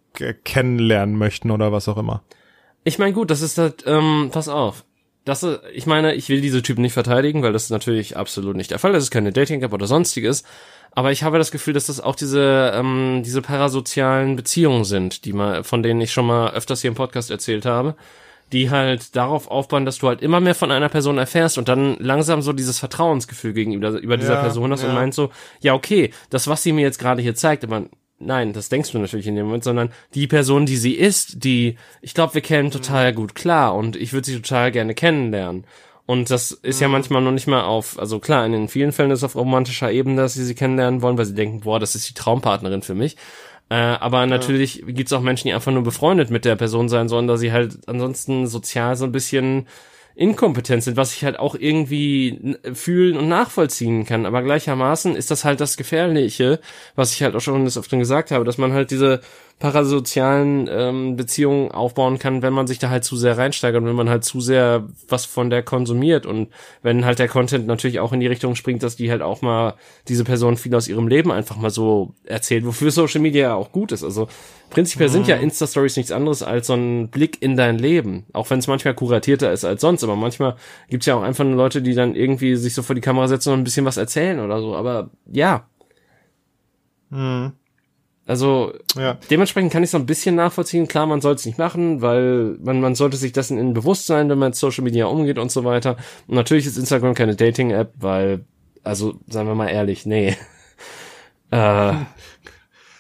[0.45, 2.23] kennenlernen möchten oder was auch immer.
[2.83, 4.85] Ich meine, gut, das ist halt, ähm, pass auf
[5.25, 8.71] das, ich meine, ich will diese Typen nicht verteidigen, weil das ist natürlich absolut nicht
[8.71, 8.93] der Fall.
[8.93, 10.45] Das ist keine Dating-App oder sonstiges.
[10.93, 15.33] Aber ich habe das Gefühl, dass das auch diese, ähm, diese parasozialen Beziehungen sind, die
[15.33, 17.95] mal, von denen ich schon mal öfters hier im Podcast erzählt habe,
[18.53, 21.97] die halt darauf aufbauen, dass du halt immer mehr von einer Person erfährst und dann
[22.01, 24.95] langsam so dieses Vertrauensgefühl gegenüber über dieser Ja, Person hast und ja.
[24.95, 27.85] meinst so, ja okay, das was sie mir jetzt gerade hier zeigt, aber
[28.21, 31.77] nein, das denkst du natürlich in dem Moment, sondern die Person, die sie ist, die,
[32.03, 35.64] ich glaube, wir kennen total gut klar und ich würde sie total gerne kennenlernen.
[36.07, 39.12] Und das ist ja manchmal noch nicht mal auf, also klar, in den vielen Fällen
[39.12, 41.95] ist es auf romantischer Ebene, dass sie sie kennenlernen wollen, weil sie denken, boah, das
[41.95, 43.16] ist die Traumpartnerin für mich.
[43.68, 47.29] Äh, aber natürlich gibt's auch Menschen, die einfach nur befreundet mit der Person sein sollen,
[47.29, 49.68] da sie halt ansonsten sozial so ein bisschen
[50.15, 54.27] inkompetent sind, was ich halt auch irgendwie fühlen und nachvollziehen kann.
[54.27, 56.61] Aber gleichermaßen ist das halt das Gefährliche,
[56.95, 59.21] was ich halt auch schon des Öfteren gesagt habe, dass man halt diese
[59.61, 63.95] parasozialen ähm, Beziehungen aufbauen kann, wenn man sich da halt zu sehr reinsteigert und wenn
[63.95, 66.49] man halt zu sehr was von der konsumiert und
[66.83, 69.75] wenn halt der Content natürlich auch in die Richtung springt, dass die halt auch mal
[70.09, 73.71] diese Person viel aus ihrem Leben einfach mal so erzählt, wofür Social Media ja auch
[73.71, 74.03] gut ist.
[74.03, 74.29] Also
[74.71, 78.61] prinzipiell sind ja Insta-Stories nichts anderes als so ein Blick in dein Leben, auch wenn
[78.61, 80.57] es manchmal kuratierter ist als sonst, aber manchmal
[80.89, 83.53] gibt's ja auch einfach nur Leute, die dann irgendwie sich so vor die Kamera setzen
[83.53, 85.67] und ein bisschen was erzählen oder so, aber ja,
[87.11, 87.53] Mhm.
[88.31, 89.18] Also Ja.
[89.31, 90.87] dementsprechend kann ich so ein bisschen nachvollziehen.
[90.87, 94.28] Klar, man soll es nicht machen, weil man, man sollte sich dessen in bewusst sein,
[94.31, 95.97] wenn man mit Social Media umgeht und so weiter.
[96.28, 98.45] Und natürlich ist Instagram keine Dating-App, weil,
[98.85, 100.37] also, sagen wir mal ehrlich, nee.
[101.51, 101.93] äh,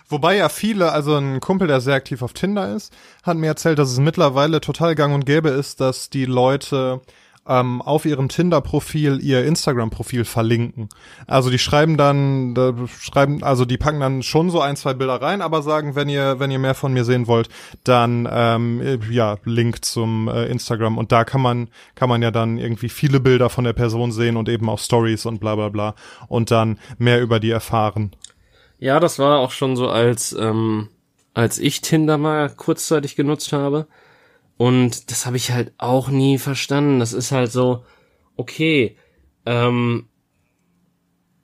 [0.08, 3.78] Wobei ja viele, also ein Kumpel, der sehr aktiv auf Tinder ist, hat mir erzählt,
[3.78, 7.00] dass es mittlerweile total gang und gäbe ist, dass die Leute
[7.50, 10.88] ähm, auf ihrem Tinder-Profil ihr Instagram-Profil verlinken.
[11.26, 15.20] Also die schreiben dann, da schreiben, also die packen dann schon so ein, zwei Bilder
[15.20, 17.48] rein, aber sagen, wenn ihr, wenn ihr mehr von mir sehen wollt,
[17.82, 22.30] dann ähm, äh, ja, Link zum äh, Instagram und da kann man, kann man ja
[22.30, 25.70] dann irgendwie viele Bilder von der Person sehen und eben auch Stories und bla bla
[25.70, 25.94] bla
[26.28, 28.12] und dann mehr über die erfahren.
[28.78, 30.88] ja, das war auch schon so, als, ähm,
[31.34, 33.88] als ich Tinder mal kurzzeitig genutzt habe.
[34.60, 37.00] Und das habe ich halt auch nie verstanden.
[37.00, 37.82] Das ist halt so,
[38.36, 38.98] okay,
[39.46, 40.10] ähm,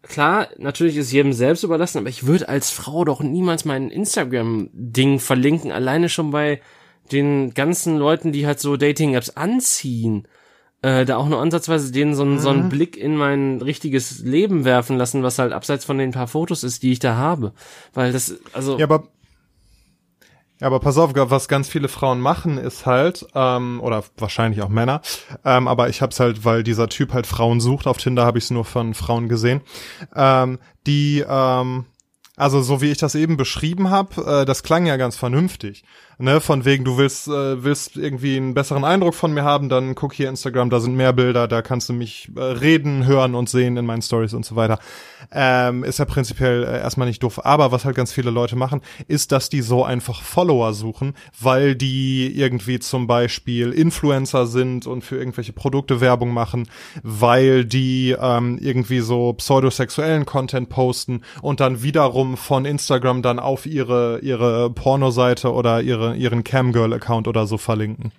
[0.03, 5.19] klar, natürlich ist jedem selbst überlassen, aber ich würde als Frau doch niemals mein Instagram-Ding
[5.19, 6.61] verlinken, alleine schon bei
[7.11, 10.29] den ganzen Leuten, die halt so Dating-Apps anziehen.
[10.83, 14.67] Äh, da auch nur ansatzweise denen so, einen so einen Blick in mein richtiges Leben
[14.67, 17.55] werfen lassen, was halt abseits von den paar Fotos ist, die ich da habe.
[17.95, 18.77] Weil das, also.
[18.79, 19.09] Ja, aber
[20.61, 25.01] aber pass auf, was ganz viele Frauen machen, ist halt, ähm, oder wahrscheinlich auch Männer,
[25.45, 28.45] ähm, aber ich hab's halt, weil dieser Typ halt Frauen sucht, auf Tinder habe ich
[28.45, 29.61] es nur von Frauen gesehen,
[30.15, 31.87] ähm, die, ähm,
[32.37, 35.85] also so wie ich das eben beschrieben habe, äh, das klang ja ganz vernünftig.
[36.19, 39.95] Ne, von wegen, du willst, äh, willst irgendwie einen besseren Eindruck von mir haben, dann
[39.95, 43.51] guck hier Instagram, da sind mehr Bilder, da kannst du mich äh, reden, hören und
[43.51, 44.79] sehen in meinen Stories und so weiter.
[45.31, 47.45] Ähm, ist ja prinzipiell äh, erstmal nicht doof.
[47.45, 51.75] Aber was halt ganz viele Leute machen, ist, dass die so einfach Follower suchen, weil
[51.75, 56.67] die irgendwie zum Beispiel Influencer sind und für irgendwelche Produkte Werbung machen,
[57.03, 63.67] weil die ähm, irgendwie so pseudosexuellen Content posten und dann wiederum von Instagram dann auf
[63.67, 68.11] ihre ihre Pornoseite oder ihre ihren Camgirl-Account oder so verlinken.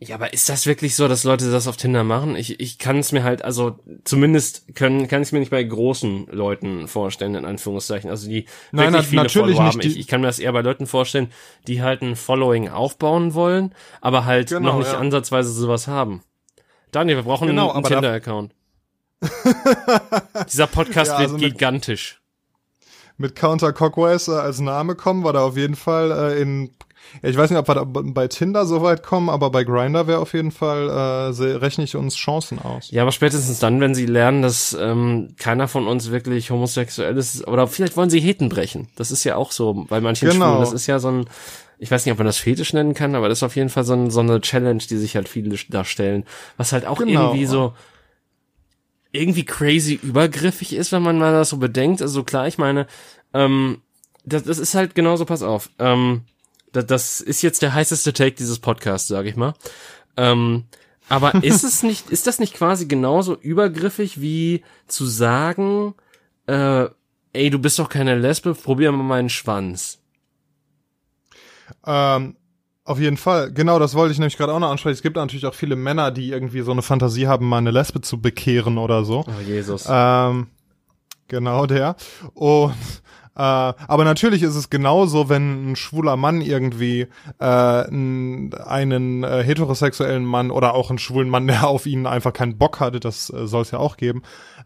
[0.00, 2.36] Ja, aber ist das wirklich so, dass Leute das auf Tinder machen?
[2.36, 6.26] Ich, ich kann es mir halt, also zumindest können, kann ich mir nicht bei großen
[6.30, 8.10] Leuten vorstellen, in Anführungszeichen.
[8.10, 9.86] Also die Nein, wirklich na- viele natürlich Follower nicht, haben.
[9.92, 11.28] Ich, ich kann mir das eher bei Leuten vorstellen,
[11.68, 14.98] die halt ein Following aufbauen wollen, aber halt Genau, noch nicht ja.
[14.98, 16.22] ansatzweise sowas haben.
[16.90, 18.52] Daniel, wir brauchen Genau, einen, Tinder-Account.
[20.52, 22.20] Dieser Podcast Ja, wird also mit- gigantisch.
[23.16, 26.70] Mit Counter Cockwise äh, als Name kommen, wir da auf jeden Fall äh, in
[27.22, 30.20] ich weiß nicht, ob wir da bei Tinder so weit kommen, aber bei Grinder wäre
[30.20, 32.90] auf jeden Fall, äh, rechne ich uns Chancen aus.
[32.90, 37.46] Ja, aber spätestens dann, wenn sie lernen, dass ähm, keiner von uns wirklich homosexuell ist,
[37.46, 38.88] oder vielleicht wollen sie Heten brechen.
[38.96, 40.46] Das ist ja auch so bei manchen Genau.
[40.46, 40.60] Schwulen.
[40.60, 41.26] Das ist ja so ein,
[41.78, 43.84] ich weiß nicht, ob man das Fetisch nennen kann, aber das ist auf jeden Fall
[43.84, 46.24] so, ein, so eine Challenge, die sich halt viele darstellen.
[46.56, 47.26] Was halt auch Genau.
[47.26, 47.74] irgendwie so
[49.14, 52.02] irgendwie crazy übergriffig ist, wenn man mal das so bedenkt.
[52.02, 52.86] Also klar, ich meine,
[53.32, 53.80] ähm,
[54.24, 55.70] das, das ist halt genauso, pass auf.
[55.78, 56.22] Ähm,
[56.72, 59.54] das, das ist jetzt der heißeste Take dieses Podcasts, sage ich mal.
[60.16, 60.64] Ähm,
[61.08, 65.94] aber ist es nicht, ist das nicht quasi genauso übergriffig wie zu sagen,
[66.46, 66.86] äh,
[67.32, 70.00] ey, du bist doch keine Lesbe, probier mal meinen Schwanz.
[71.86, 72.36] Ähm,
[72.84, 73.52] auf jeden Fall.
[73.52, 74.94] Genau, das wollte ich nämlich gerade auch noch ansprechen.
[74.94, 78.00] Es gibt natürlich auch viele Männer, die irgendwie so eine Fantasie haben, mal eine Lesbe
[78.00, 79.24] zu bekehren oder so.
[79.26, 79.86] Oh Jesus.
[79.88, 80.48] Ähm,
[81.28, 81.96] genau der.
[82.34, 82.74] Und
[83.36, 87.08] Äh, aber natürlich ist es genauso, wenn ein schwuler Mann irgendwie
[87.40, 92.58] äh, einen äh, heterosexuellen Mann oder auch einen schwulen Mann, der auf ihn einfach keinen
[92.58, 94.22] Bock hatte, das äh, soll es ja auch geben,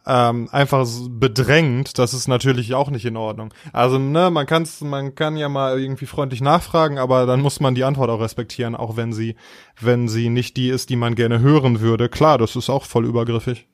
[0.09, 3.52] ähm, einfach bedrängt, das ist natürlich auch nicht in Ordnung.
[3.74, 7.74] Also, ne, man kann's, man kann ja mal irgendwie freundlich nachfragen, aber dann muss man
[7.74, 9.36] die Antwort auch respektieren, auch wenn sie,
[9.78, 12.09] wenn sie nicht die ist, die man gerne hören würde.
[12.09, 13.68] Klar, das ist auch voll übergriffig.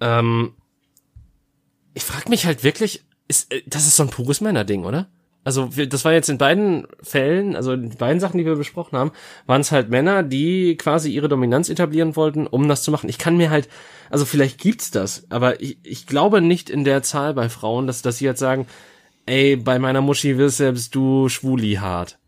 [0.00, 0.54] Ähm,
[1.94, 5.08] ich frage mich halt wirklich, ist, äh, das ist so ein pures Männerding, oder?
[5.48, 9.12] Also das war jetzt in beiden Fällen, also in beiden Sachen, die wir besprochen haben,
[9.46, 13.08] waren es halt Männer, die quasi ihre Dominanz etablieren wollten, um das zu machen.
[13.08, 13.66] Ich kann mir halt,
[14.10, 18.02] also vielleicht gibt's das, aber ich, ich glaube nicht in der Zahl bei Frauen, dass,
[18.02, 18.66] dass sie jetzt sagen,
[19.24, 22.18] ey, bei meiner Muschi wirst selbst du schwuli hart.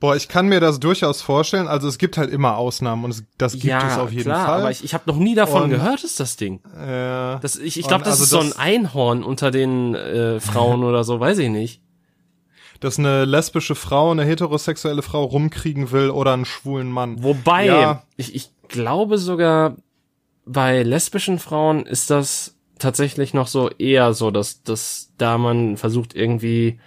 [0.00, 1.66] Boah, ich kann mir das durchaus vorstellen.
[1.66, 4.46] Also es gibt halt immer Ausnahmen und es, das gibt ja, es auf jeden klar,
[4.46, 4.60] Fall.
[4.60, 6.60] Aber ich, ich habe noch nie davon Und- gehört, ist das Ding.
[6.76, 10.84] äh, Das, ich ich glaube, das also ist so ein Einhorn unter den äh, Frauen
[10.84, 11.80] oder so, weiß ich nicht.
[12.80, 17.24] dass eine lesbische Frau eine heterosexuelle Frau rumkriegen will oder einen schwulen Mann.
[17.24, 18.04] Wobei, Ja.
[18.16, 19.74] ich, ich glaube sogar,
[20.46, 26.14] bei lesbischen Frauen ist das tatsächlich noch so eher so, dass, dass da man versucht
[26.14, 26.78] irgendwie,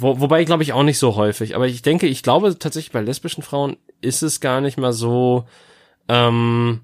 [0.00, 3.00] wo, wobei glaube ich auch nicht so häufig, aber ich denke, ich glaube tatsächlich bei
[3.00, 5.44] lesbischen Frauen ist es gar nicht mal so
[6.08, 6.80] ähm,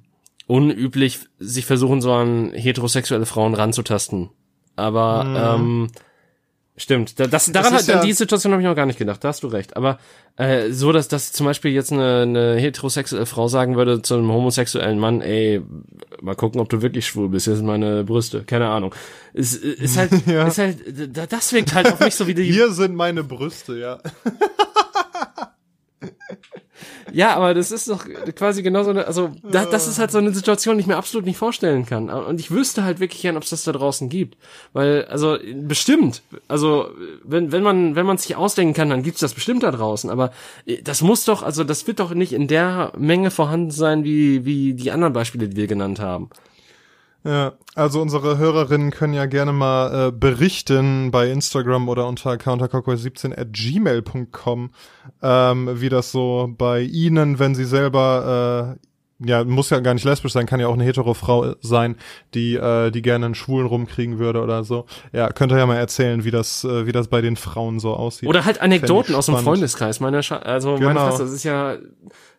[0.47, 4.31] unüblich, sich versuchen so an heterosexuelle Frauen ranzutasten.
[4.77, 5.91] Aber ähm,
[6.77, 9.23] Stimmt, da- das, daran hat, an ja- die Situation habe ich noch gar nicht gedacht,
[9.23, 9.77] da hast du recht.
[9.77, 10.01] Aber
[10.37, 14.33] äh, so, dass, dass zum Beispiel jetzt eine, eine heterosexuelle Frau sagen würde zu einem
[14.33, 15.63] homosexuellen Mann, ey,
[16.21, 18.93] mal gucken, ob du wirklich schwul bist, hier sind meine Brüste, keine Ahnung.
[19.35, 20.49] Ist, ist halt, Ja.
[20.49, 20.79] ist halt,
[21.17, 24.01] da- das wirkt halt auf mich so wie die, Hier sind meine Brüste, ja.
[27.13, 30.33] ja, aber das ist doch quasi genauso eine, also da, das ist halt so eine
[30.33, 32.11] Situation, die ich mir absolut nicht vorstellen kann.
[32.11, 34.37] Und ich wüsste halt wirklich gern, ob es das da draußen gibt.
[34.73, 36.89] Weil, also bestimmt, also
[37.23, 40.11] wenn, wenn man, wenn man sich ausdenken kann, dann gibt's das bestimmt da draußen.
[40.11, 40.33] Aber
[40.67, 44.45] äh, das muss doch, also das wird doch nicht in der Menge vorhanden sein, wie,
[44.45, 46.31] wie die anderen Beispiele, die wir genannt haben.
[47.27, 53.39] Ja, also unsere Hörerinnen können ja gerne mal äh, berichten bei Instagram oder unter countercockway17
[53.39, 54.71] at gmail.com,
[55.23, 58.77] ähm, wie das so bei ihnen, wenn sie selber,
[59.23, 61.97] äh, ja, muss ja gar nicht lesbisch sein, kann ja auch eine hetero Frau sein,
[62.35, 64.85] die, äh, die gerne einen Schwulen rumkriegen würde oder so.
[65.15, 67.95] Ja, könnt ihr ja mal erzählen, wie das, äh, wie das bei den Frauen so
[67.95, 68.29] aussieht.
[68.29, 69.39] Oder halt Anekdoten aus dem.
[69.39, 69.99] Freundeskreis.
[69.99, 71.09] Meine Scha also meine Genau.
[71.09, 71.77] Schwester, das ist ja,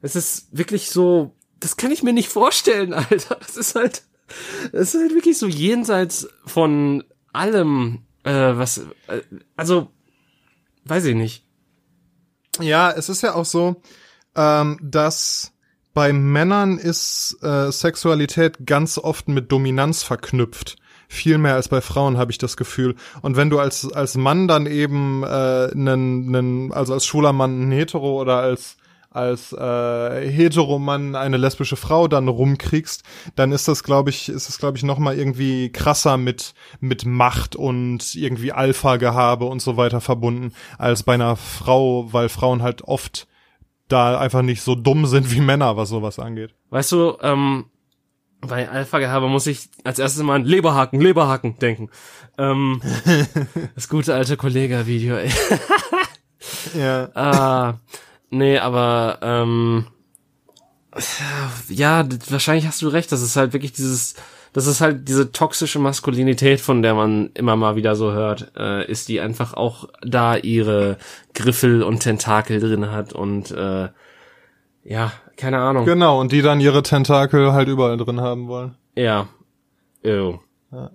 [0.04, 3.38] es ist wirklich so, das kann ich mir nicht vorstellen, Alter.
[3.40, 4.04] Das ist halt,
[4.72, 7.04] das ist halt wirklich so jenseits von
[7.34, 9.22] allem, äh, was, äh,
[9.56, 9.92] also,
[10.86, 11.46] weiß ich nicht.
[12.60, 13.82] Ja, es ist ja auch so,
[14.36, 15.52] ähm, dass
[15.94, 20.76] bei Männern ist äh, Sexualität ganz oft mit Dominanz verknüpft.
[21.08, 22.96] Viel mehr als bei Frauen habe ich das Gefühl.
[23.22, 27.62] Und wenn du als als Mann dann eben äh, nen, nen, also als schwuler Mann
[27.62, 28.78] einen Hetero oder als
[29.16, 33.04] als äh, Heteromann eine lesbische Frau dann rumkriegst,
[33.36, 37.06] dann ist das glaube ich ist es glaube ich noch mal irgendwie krasser mit mit
[37.06, 42.62] Macht und irgendwie Alpha Gehabe und so weiter verbunden als bei einer Frau, weil Frauen
[42.62, 43.28] halt oft
[43.88, 46.56] da einfach nicht so dumm sind wie Männer, was sowas angeht.
[46.70, 47.66] Weißt du, ähm,
[48.42, 51.90] bei Alpha-Gehabe muss ich als erstes mal an Leberhaken, Leberhaken denken.
[52.38, 52.82] Ähm,
[53.76, 55.32] das gute alte Kollega-Video, ey.
[56.78, 57.10] Ja.
[57.16, 57.80] Ah,
[58.38, 59.86] nee, aber ähm,
[61.70, 63.12] ja, wahrscheinlich hast du recht.
[63.12, 64.16] Das ist halt wirklich dieses,
[64.54, 68.90] das ist halt diese toxische Maskulinität, von der man immer mal wieder so hört, äh,
[68.90, 70.98] ist die einfach auch da ihre
[71.34, 73.90] Griffel und Tentakel drin hat und äh,
[74.84, 75.86] ja, keine Ahnung.
[75.86, 78.76] Genau, und die dann ihre Tentakel halt überall drin haben wollen.
[78.96, 79.28] Ja.
[80.04, 80.40] Ew.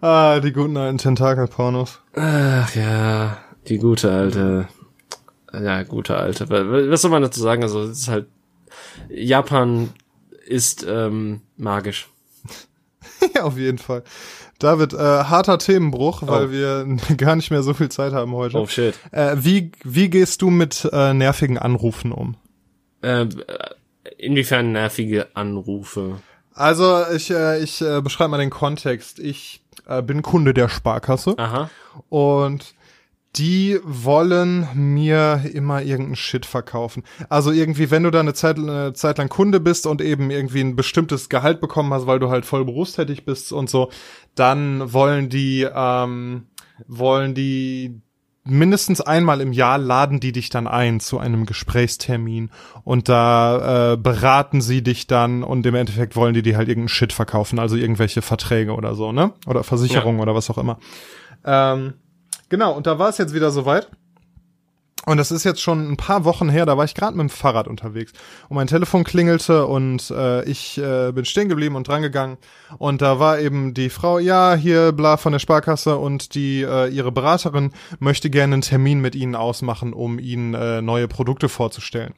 [0.00, 2.00] Ah, die guten alten Tentakelpornos.
[2.14, 4.68] Ach ja, die gute alte,
[5.62, 6.48] ja, gute alte.
[6.50, 7.62] Wa- Was soll man dazu sagen?
[7.62, 8.26] Also, es ist halt,
[9.08, 9.90] Japan
[10.46, 12.08] ist ähm, magisch.
[13.34, 14.02] ja, auf jeden Fall.
[14.58, 16.50] David, äh, harter Themenbruch, weil Oh.
[16.50, 16.86] wir
[17.16, 18.56] gar nicht mehr so viel Zeit haben heute.
[18.58, 18.94] Oh shit.
[19.12, 22.36] Äh, wie, wie gehst du mit äh, nervigen Anrufen um?
[23.02, 23.26] Äh,
[24.18, 26.20] inwiefern nervige Anrufe?
[26.54, 29.18] Also ich, äh, ich äh, beschreibe mal den Kontext.
[29.18, 31.68] Ich äh, bin Kunde der Sparkasse Aha.
[32.08, 32.74] und
[33.38, 37.02] die wollen mir immer irgendeinen Shit verkaufen.
[37.28, 40.60] Also irgendwie, wenn du da eine Zeit, eine Zeit lang Kunde bist und eben irgendwie
[40.60, 43.90] ein bestimmtes Gehalt bekommen hast, weil du halt voll berufstätig bist und so,
[44.34, 46.46] dann wollen die, ähm,
[46.86, 48.00] wollen die
[48.46, 52.50] mindestens einmal im Jahr laden die dich dann ein zu einem Gesprächstermin
[52.84, 56.88] und da äh, beraten sie dich dann und im Endeffekt wollen die dir halt irgendeinen
[56.88, 59.32] Shit verkaufen, also irgendwelche Verträge oder so, ne?
[59.46, 60.22] Oder Versicherungen ja.
[60.22, 60.78] oder was auch immer.
[61.44, 61.94] Ähm,
[62.48, 63.88] genau, und da war es jetzt wieder soweit.
[65.08, 67.30] Und das ist jetzt schon ein paar Wochen her, da war ich gerade mit dem
[67.30, 68.12] Fahrrad unterwegs
[68.48, 72.38] und mein Telefon klingelte und äh, ich äh, bin stehen geblieben und drangegangen
[72.78, 76.88] und da war eben die Frau, ja, hier bla von der Sparkasse und die äh,
[76.88, 82.14] ihre Beraterin möchte gerne einen Termin mit Ihnen ausmachen, um Ihnen äh, neue Produkte vorzustellen.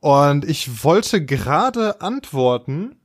[0.00, 2.96] Und ich wollte gerade antworten,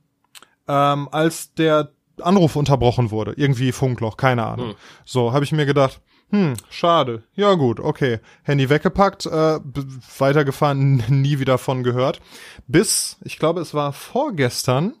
[0.66, 4.70] ähm, als der Anruf unterbrochen wurde, irgendwie Funkloch, keine Ahnung.
[4.70, 4.74] Hm.
[5.04, 6.00] So, habe ich mir gedacht,
[6.34, 7.22] hm, schade.
[7.36, 8.18] Ja gut, okay.
[8.42, 9.60] Handy weggepackt, äh,
[10.18, 12.20] weitergefahren, nie wieder von gehört.
[12.66, 14.94] Bis, ich glaube, es war vorgestern.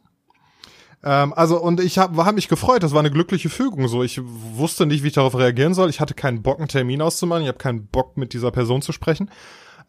[1.02, 2.84] Ähm, also und ich habe hab mich gefreut.
[2.84, 3.88] Das war eine glückliche Fügung.
[3.88, 5.90] So, ich wusste nicht, wie ich darauf reagieren soll.
[5.90, 7.42] Ich hatte keinen Bock, einen Termin auszumachen.
[7.42, 9.28] Ich habe keinen Bock, mit dieser Person zu sprechen.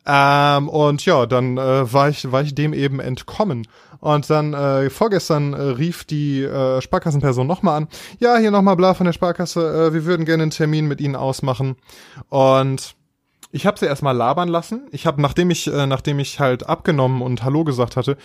[0.08, 3.68] Ähm, und ja, dann äh, war ich war ich dem eben entkommen.
[4.00, 7.88] Und dann äh, vorgestern äh, rief die äh, Sparkassenperson nochmal an.
[8.20, 9.88] Ja, hier nochmal bla von der Sparkasse.
[9.88, 11.76] Äh, wir würden gerne einen Termin mit Ihnen ausmachen.
[12.30, 12.96] Und
[13.52, 14.88] ich habe sie erstmal labern lassen.
[14.92, 18.18] Ich habe, nachdem ich, äh, nachdem ich halt abgenommen und Hallo gesagt hatte,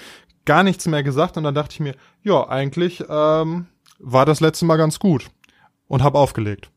[0.44, 1.36] gar nichts mehr gesagt.
[1.36, 3.66] Und dann dachte ich mir, ja, eigentlich ähm,
[3.98, 5.26] war das letzte Mal ganz gut.
[5.86, 6.70] Und habe aufgelegt.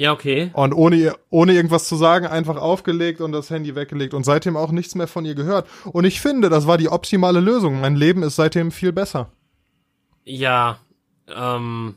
[0.00, 0.50] Ja, okay.
[0.54, 4.72] Und ohne, ohne irgendwas zu sagen, einfach aufgelegt und das Handy weggelegt und seitdem auch
[4.72, 5.68] nichts mehr von ihr gehört.
[5.84, 7.82] Und ich finde, das war die optimale Lösung.
[7.82, 9.30] Mein Leben ist seitdem viel besser.
[10.24, 10.78] Ja,
[11.28, 11.96] ähm.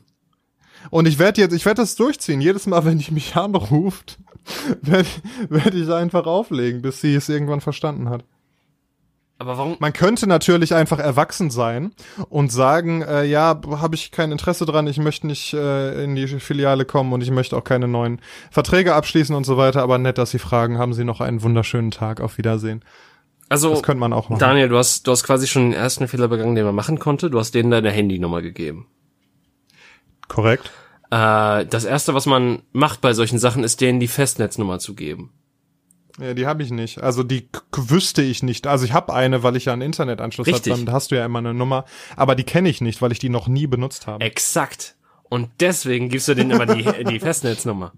[0.90, 2.42] Und ich werde jetzt, ich werde das durchziehen.
[2.42, 4.18] Jedes Mal, wenn ich mich anruft,
[4.82, 5.08] werde
[5.48, 8.22] werd ich einfach auflegen, bis sie es irgendwann verstanden hat.
[9.38, 9.76] Aber warum?
[9.80, 11.92] Man könnte natürlich einfach erwachsen sein
[12.28, 16.28] und sagen, äh, ja, habe ich kein Interesse dran, ich möchte nicht äh, in die
[16.28, 18.20] Filiale kommen und ich möchte auch keine neuen
[18.50, 21.90] Verträge abschließen und so weiter, aber nett, dass Sie fragen, haben Sie noch einen wunderschönen
[21.90, 22.84] Tag, auf Wiedersehen.
[23.48, 24.40] Also, das könnte man auch machen.
[24.40, 27.28] Daniel, du hast, du hast quasi schon den ersten Fehler begangen, den man machen konnte.
[27.28, 28.86] Du hast denen deine Handynummer gegeben.
[30.28, 30.70] Korrekt.
[31.10, 35.32] Äh, das erste, was man macht bei solchen Sachen, ist denen die Festnetznummer zu geben.
[36.20, 37.02] Ja, die habe ich nicht.
[37.02, 38.66] Also die wüsste ich nicht.
[38.66, 40.60] Also ich habe eine, weil ich ja einen Internetanschluss habe.
[40.60, 41.84] Dann hast du ja immer eine Nummer.
[42.16, 44.24] Aber die kenne ich nicht, weil ich die noch nie benutzt habe.
[44.24, 44.94] Exakt.
[45.24, 47.92] Und deswegen gibst du denen immer die, die Festnetznummer.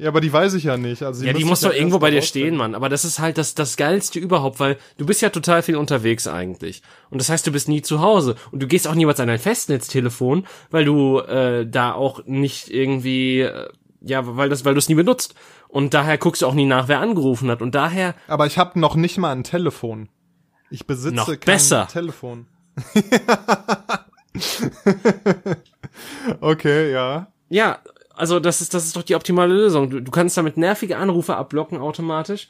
[0.00, 1.02] Ja, aber die weiß ich ja nicht.
[1.02, 2.74] Also die ja, die muss doch irgendwo bei dir stehen, Mann.
[2.74, 6.26] Aber das ist halt das, das Geilste überhaupt, weil du bist ja total viel unterwegs
[6.26, 6.80] eigentlich.
[7.10, 8.36] Und das heißt, du bist nie zu Hause.
[8.50, 13.40] Und du gehst auch niemals an dein Festnetztelefon, weil du äh, da auch nicht irgendwie,
[13.40, 13.68] äh,
[14.00, 15.34] ja, weil das, weil du es nie benutzt.
[15.68, 17.62] Und daher guckst du auch nie nach, wer angerufen hat.
[17.62, 18.14] Und daher.
[18.28, 20.08] Aber ich habe noch nicht mal ein Telefon.
[20.70, 21.88] Ich besitze noch kein besser.
[21.90, 22.46] Telefon.
[26.40, 27.28] okay, ja.
[27.48, 27.78] Ja,
[28.14, 29.90] also das ist, das ist doch die optimale Lösung.
[29.90, 32.48] Du, du kannst damit nervige Anrufe abblocken automatisch,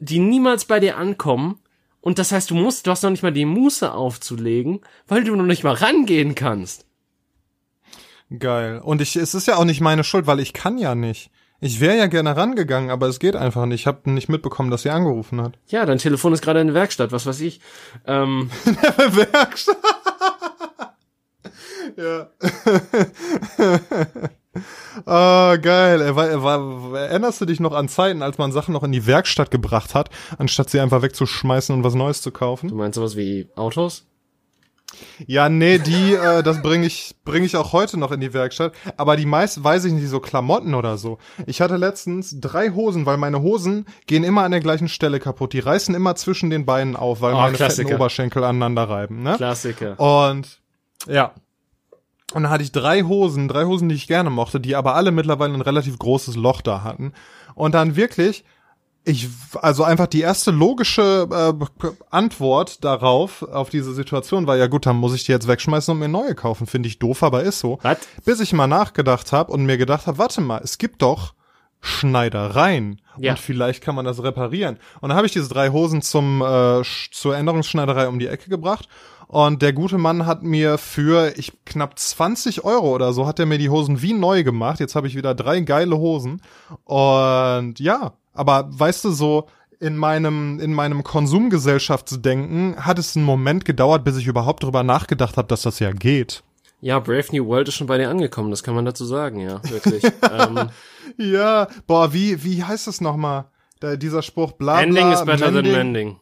[0.00, 1.60] die niemals bei dir ankommen.
[2.00, 5.34] Und das heißt, du musst, du hast noch nicht mal die Muße aufzulegen, weil du
[5.34, 6.86] noch nicht mal rangehen kannst.
[8.36, 8.80] Geil.
[8.82, 11.30] Und ich, es ist ja auch nicht meine Schuld, weil ich kann ja nicht.
[11.60, 13.80] Ich wäre ja gerne rangegangen, aber es geht einfach nicht.
[13.80, 15.58] Ich habe nicht mitbekommen, dass sie angerufen hat.
[15.66, 17.60] Ja, dein Telefon ist gerade in der Werkstatt, was weiß ich.
[18.06, 18.50] Ähm.
[18.64, 19.76] In der Werkstatt?
[21.96, 22.28] ja.
[25.04, 26.00] oh, geil.
[26.00, 28.92] Er war, er war, erinnerst du dich noch an Zeiten, als man Sachen noch in
[28.92, 32.68] die Werkstatt gebracht hat, anstatt sie einfach wegzuschmeißen und was Neues zu kaufen?
[32.68, 34.06] Du meinst sowas wie Autos?
[35.26, 38.72] Ja, nee, die, äh, das bringe ich, bring ich auch heute noch in die Werkstatt.
[38.96, 41.18] Aber die meisten, weiß ich nicht, so Klamotten oder so.
[41.46, 45.52] Ich hatte letztens drei Hosen, weil meine Hosen gehen immer an der gleichen Stelle kaputt.
[45.52, 47.88] Die reißen immer zwischen den Beinen auf, weil oh, meine Klassiker.
[47.88, 49.22] fetten Oberschenkel aneinander reiben.
[49.22, 49.36] Ne?
[49.36, 49.98] Klassiker.
[49.98, 50.60] Und
[51.06, 51.32] ja.
[52.34, 55.12] Und dann hatte ich drei Hosen, drei Hosen, die ich gerne mochte, die aber alle
[55.12, 57.12] mittlerweile ein relativ großes Loch da hatten.
[57.54, 58.44] Und dann wirklich
[59.08, 59.28] ich,
[59.60, 64.96] also einfach die erste logische äh, Antwort darauf, auf diese Situation war, ja gut, dann
[64.96, 66.66] muss ich die jetzt wegschmeißen und mir neue kaufen.
[66.66, 67.78] Finde ich doof, aber ist so.
[67.82, 67.98] What?
[68.24, 71.34] Bis ich mal nachgedacht habe und mir gedacht habe, warte mal, es gibt doch
[71.80, 73.32] Schneidereien ja.
[73.32, 74.78] und vielleicht kann man das reparieren.
[75.00, 76.82] Und dann habe ich diese drei Hosen zum äh,
[77.12, 78.88] zur Änderungsschneiderei um die Ecke gebracht
[79.28, 83.46] und der gute Mann hat mir für ich knapp 20 Euro oder so hat er
[83.46, 84.80] mir die Hosen wie neu gemacht.
[84.80, 86.42] Jetzt habe ich wieder drei geile Hosen
[86.84, 89.46] und ja, aber weißt du, so
[89.80, 95.36] in meinem, in meinem Konsumgesellschaftsdenken hat es einen Moment gedauert, bis ich überhaupt darüber nachgedacht
[95.36, 96.42] habe, dass das ja geht.
[96.80, 99.60] Ja, Brave New World ist schon bei dir angekommen, das kann man dazu sagen, ja,
[99.68, 100.04] wirklich.
[100.32, 100.70] ähm,
[101.16, 103.46] ja, boah, wie, wie heißt es nochmal?
[103.80, 105.64] Da, dieser Spruch, bla, bla Ending is better mending.
[105.64, 106.16] than mending.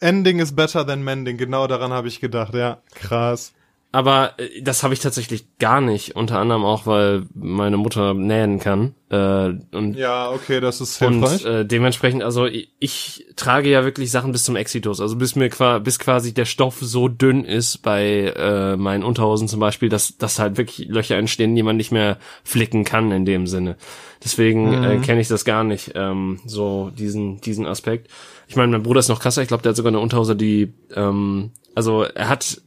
[0.00, 2.78] Ending is better than mending, genau daran habe ich gedacht, ja.
[2.94, 3.52] Krass.
[3.96, 6.16] Aber äh, das habe ich tatsächlich gar nicht.
[6.16, 8.94] Unter anderem auch, weil meine Mutter nähen kann.
[9.08, 11.46] Äh, und ja, okay, das ist hilfreich.
[11.46, 15.00] Und äh, dementsprechend, also ich, ich trage ja wirklich Sachen bis zum Exitus.
[15.00, 19.48] Also bis mir qua bis quasi der Stoff so dünn ist bei äh, meinen Unterhosen
[19.48, 23.24] zum Beispiel, dass, dass halt wirklich Löcher entstehen, die man nicht mehr flicken kann in
[23.24, 23.76] dem Sinne.
[24.22, 24.84] Deswegen äh, mhm.
[24.84, 28.10] äh, kenne ich das gar nicht, ähm, so diesen, diesen Aspekt.
[28.46, 30.74] Ich meine, mein Bruder ist noch krasser, ich glaube, der hat sogar eine Unterhose, die,
[30.94, 32.60] ähm, also er hat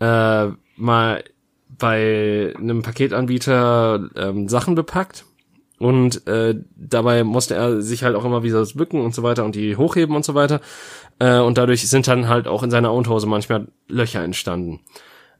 [0.00, 1.24] äh, mal
[1.78, 5.24] bei einem Paketanbieter ähm, Sachen bepackt
[5.78, 9.44] und äh, dabei musste er sich halt auch immer wieder das bücken und so weiter
[9.44, 10.60] und die hochheben und so weiter
[11.18, 14.80] äh, und dadurch sind dann halt auch in seiner Unterhose manchmal Löcher entstanden.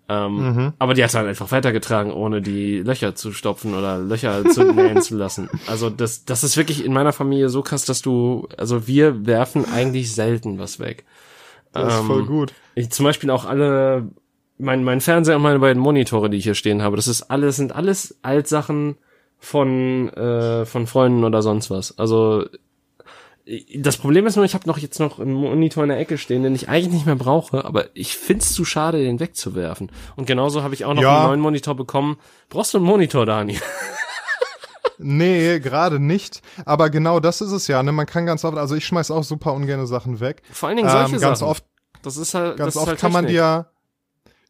[0.08, 0.72] Ähm, mhm.
[0.80, 4.64] Aber die hat er halt einfach weitergetragen, ohne die Löcher zu stopfen oder Löcher zu
[4.72, 5.48] nähen zu lassen.
[5.68, 9.66] Also das, das ist wirklich in meiner Familie so krass, dass du, also wir werfen
[9.72, 11.04] eigentlich selten was weg.
[11.72, 12.52] Das ist voll ähm, gut.
[12.74, 14.08] Ich zum Beispiel auch alle
[14.61, 17.56] mein, mein Fernseher und meine beiden Monitore, die ich hier stehen habe, das ist alles,
[17.56, 18.96] sind alles Altsachen
[19.38, 21.98] von, äh, von Freunden oder sonst was.
[21.98, 22.44] Also
[23.76, 26.42] das Problem ist nur, ich habe noch jetzt noch einen Monitor in der Ecke stehen,
[26.42, 29.90] den ich eigentlich nicht mehr brauche, aber ich find's zu schade, den wegzuwerfen.
[30.14, 31.18] Und genauso habe ich auch noch ja.
[31.18, 32.18] einen neuen Monitor bekommen.
[32.48, 33.58] Brauchst du einen Monitor, Dani?
[35.02, 36.42] Nee, gerade nicht.
[36.66, 37.82] Aber genau das ist es ja.
[37.82, 37.90] Ne?
[37.90, 40.42] Man kann ganz oft, also ich schmeiß auch super ungerne Sachen weg.
[40.52, 41.50] Vor allen Dingen solche ähm, ganz Sachen.
[41.50, 41.64] Oft,
[42.02, 43.70] das ist halt, ganz das oft halt kann man dir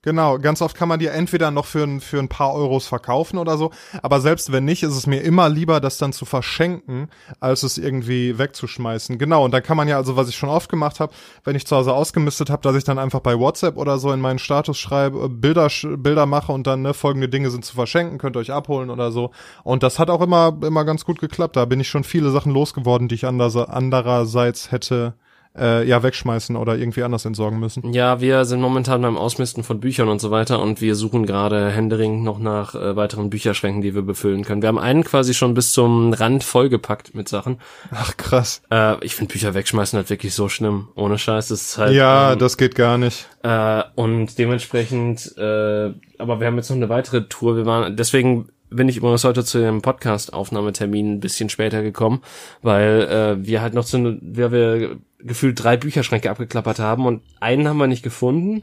[0.02, 3.36] Genau, ganz oft kann man die entweder noch für ein, für ein paar Euros verkaufen
[3.36, 3.70] oder so,
[4.02, 7.76] aber selbst wenn nicht, ist es mir immer lieber, das dann zu verschenken, als es
[7.76, 9.18] irgendwie wegzuschmeißen.
[9.18, 11.12] Genau, und dann kann man ja, also was ich schon oft gemacht habe,
[11.44, 14.20] wenn ich zu Hause ausgemistet habe, dass ich dann einfach bei WhatsApp oder so in
[14.20, 18.16] meinen Status schreibe, äh, Bilder, Bilder mache und dann, ne, folgende Dinge sind zu verschenken,
[18.16, 19.32] könnt ihr euch abholen oder so.
[19.64, 21.56] Und das hat auch immer, immer ganz gut geklappt.
[21.56, 25.12] Da bin ich schon viele Sachen losgeworden, die ich andererseits hätte
[25.58, 27.92] äh, ja wegschmeißen oder irgendwie anders entsorgen müssen.
[27.92, 31.70] Ja, wir sind momentan beim Ausmisten von Büchern und so weiter und wir suchen gerade
[31.70, 34.62] Händering noch nach äh, weiteren Bücherschränken, die wir befüllen können.
[34.62, 37.58] Wir haben einen quasi schon bis zum Rand vollgepackt mit Sachen.
[37.90, 38.62] Ach krass.
[38.70, 40.88] Äh, ich finde Bücher wegschmeißen halt wirklich so schlimm.
[40.94, 41.94] Ohne Scheiß, das ist halt.
[41.94, 43.28] Ja, ähm, das geht gar nicht.
[43.42, 47.56] Äh, und dementsprechend, äh, aber wir haben jetzt noch eine weitere Tour.
[47.56, 52.22] Wir waren deswegen bin ich übrigens heute zu dem Podcast-Aufnahmetermin ein bisschen später gekommen,
[52.62, 57.68] weil äh, wir halt noch zu, wir, wir gefühlt drei Bücherschränke abgeklappert haben und einen
[57.68, 58.62] haben wir nicht gefunden.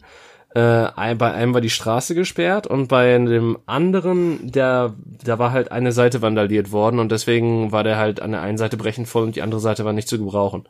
[0.55, 5.71] Äh, bei einem war die Straße gesperrt und bei dem anderen, der, da war halt
[5.71, 9.23] eine Seite vandaliert worden und deswegen war der halt an der einen Seite brechend voll
[9.23, 10.67] und die andere Seite war nicht zu gebrauchen.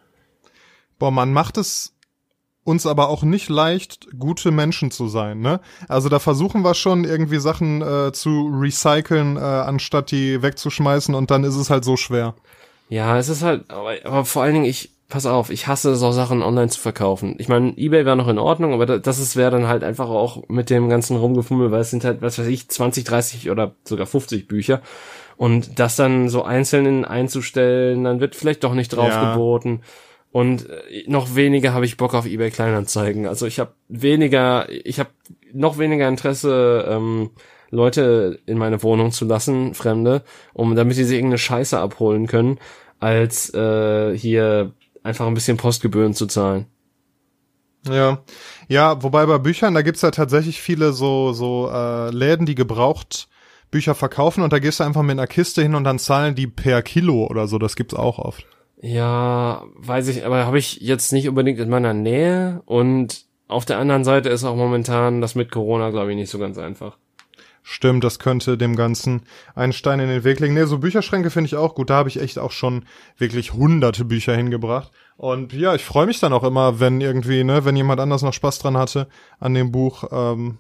[1.00, 1.97] Boah, man macht es
[2.68, 5.62] uns aber auch nicht leicht, gute Menschen zu sein, ne?
[5.88, 11.32] Also da versuchen wir schon irgendwie Sachen äh, zu recyceln, äh, anstatt die wegzuschmeißen und
[11.32, 12.36] dann ist es halt so schwer.
[12.90, 16.12] Ja, es ist halt, aber, aber vor allen Dingen, ich, pass auf, ich hasse so
[16.12, 17.36] Sachen online zu verkaufen.
[17.38, 20.44] Ich meine, Ebay wäre noch in Ordnung, aber das ist wäre dann halt einfach auch
[20.50, 24.08] mit dem ganzen Rumgefummel, weil es sind halt, was weiß ich, 20, 30 oder sogar
[24.08, 24.82] 50 Bücher.
[25.38, 29.32] Und das dann so einzeln einzustellen, dann wird vielleicht doch nicht drauf ja.
[29.32, 29.84] geboten.
[30.38, 33.26] Und äh, noch weniger habe ich Bock auf eBay Kleinanzeigen.
[33.26, 35.10] Also ich habe weniger, ich habe
[35.52, 37.32] noch weniger Interesse, ähm,
[37.72, 40.22] Leute in meine Wohnung zu lassen, Fremde,
[40.54, 42.60] um damit die sich irgendeine Scheiße abholen können,
[43.00, 46.68] als äh, hier einfach ein bisschen Postgebühren zu zahlen.
[47.90, 48.20] Ja,
[48.68, 53.28] ja, wobei bei Büchern, da gibt's ja tatsächlich viele so so äh, Läden, die gebraucht
[53.72, 56.46] Bücher verkaufen und da gehst du einfach mit einer Kiste hin und dann zahlen die
[56.46, 57.58] per Kilo oder so.
[57.58, 58.46] Das gibt's auch oft.
[58.80, 63.80] Ja, weiß ich, aber habe ich jetzt nicht unbedingt in meiner Nähe und auf der
[63.80, 66.98] anderen Seite ist auch momentan das mit Corona, glaube ich, nicht so ganz einfach.
[67.70, 69.24] Stimmt, das könnte dem Ganzen
[69.54, 70.54] einen Stein in den Weg legen.
[70.54, 71.90] Nee, so Bücherschränke finde ich auch gut.
[71.90, 72.86] Da habe ich echt auch schon
[73.18, 74.92] wirklich hunderte Bücher hingebracht.
[75.18, 78.32] Und ja, ich freue mich dann auch immer, wenn irgendwie, ne, wenn jemand anders noch
[78.32, 79.10] Spaß dran hatte
[79.40, 80.60] an dem Buch, ähm,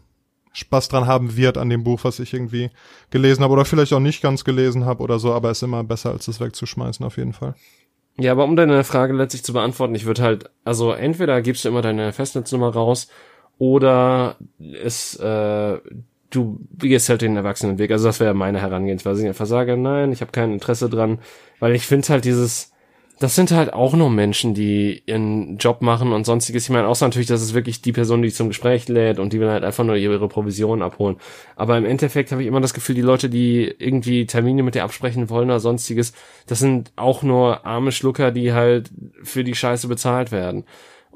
[0.51, 2.71] Spaß dran haben wird an dem Buch, was ich irgendwie
[3.09, 6.11] gelesen habe oder vielleicht auch nicht ganz gelesen habe oder so, aber ist immer besser,
[6.11, 7.55] als es wegzuschmeißen, auf jeden Fall.
[8.19, 11.69] Ja, aber um deine Frage letztlich zu beantworten, ich würde halt, also entweder gibst du
[11.69, 13.09] immer deine Festnetznummer raus
[13.59, 14.37] oder
[14.83, 15.77] es, äh,
[16.31, 17.91] du gehst halt den Erwachsenenweg.
[17.91, 19.21] Also das wäre meine Herangehensweise.
[19.21, 21.19] Ich einfach sage, nein, ich habe kein Interesse dran,
[21.59, 22.71] weil ich finde halt dieses,
[23.19, 26.63] das sind halt auch nur Menschen, die ihren Job machen und sonstiges.
[26.65, 29.39] Ich meine, außer natürlich, das ist wirklich die Person, die zum Gespräch lädt und die
[29.39, 31.17] will halt einfach nur ihre Provision abholen.
[31.55, 34.83] Aber im Endeffekt habe ich immer das Gefühl, die Leute, die irgendwie Termine mit dir
[34.83, 36.13] absprechen wollen oder sonstiges,
[36.45, 38.91] das sind auch nur arme Schlucker, die halt
[39.23, 40.65] für die Scheiße bezahlt werden.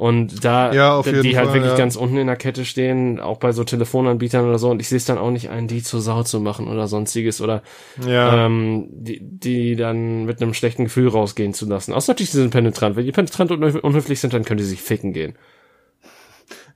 [0.01, 1.77] Und da, ja, die halt Fall, wirklich ja.
[1.77, 4.97] ganz unten in der Kette stehen, auch bei so Telefonanbietern oder so, und ich sehe
[4.97, 7.61] es dann auch nicht ein, die zur Sau zu machen oder sonstiges oder
[8.03, 8.47] ja.
[8.47, 11.93] ähm, die, die dann mit einem schlechten Gefühl rausgehen zu lassen.
[11.93, 12.95] Außer natürlich, sie sind penetrant.
[12.95, 15.35] Wenn die penetrant und unhöflich sind, dann können die sich ficken gehen.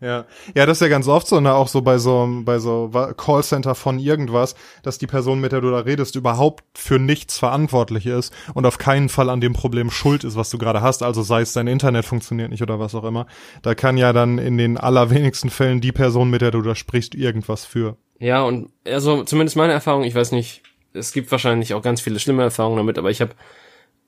[0.01, 2.89] Ja, ja, das ist ja ganz oft so, ne, auch so bei so bei so
[3.17, 8.05] Callcenter von irgendwas, dass die Person, mit der du da redest, überhaupt für nichts verantwortlich
[8.05, 11.03] ist und auf keinen Fall an dem Problem schuld ist, was du gerade hast.
[11.03, 13.27] Also sei es dein Internet funktioniert nicht oder was auch immer.
[13.61, 17.15] Da kann ja dann in den allerwenigsten Fällen die Person, mit der du da sprichst,
[17.15, 17.97] irgendwas für.
[18.19, 20.61] Ja, und also zumindest meine Erfahrung, ich weiß nicht,
[20.93, 23.35] es gibt wahrscheinlich auch ganz viele schlimme Erfahrungen damit, aber ich habe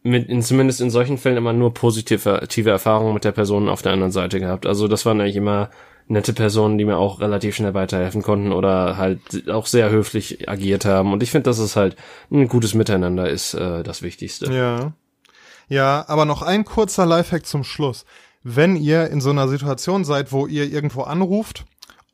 [0.04, 3.82] mit in, zumindest in solchen Fällen immer nur positive, positive Erfahrungen mit der Person auf
[3.82, 4.66] der anderen Seite gehabt.
[4.66, 5.70] Also das waren eigentlich immer
[6.08, 10.86] nette Personen, die mir auch relativ schnell weiterhelfen konnten oder halt auch sehr höflich agiert
[10.86, 11.12] haben.
[11.12, 11.98] Und ich finde, dass es halt
[12.32, 14.52] ein gutes Miteinander ist äh, das Wichtigste.
[14.54, 14.94] Ja.
[15.70, 18.06] Ja, aber noch ein kurzer Lifehack zum Schluss.
[18.42, 21.66] Wenn ihr in so einer Situation seid, wo ihr irgendwo anruft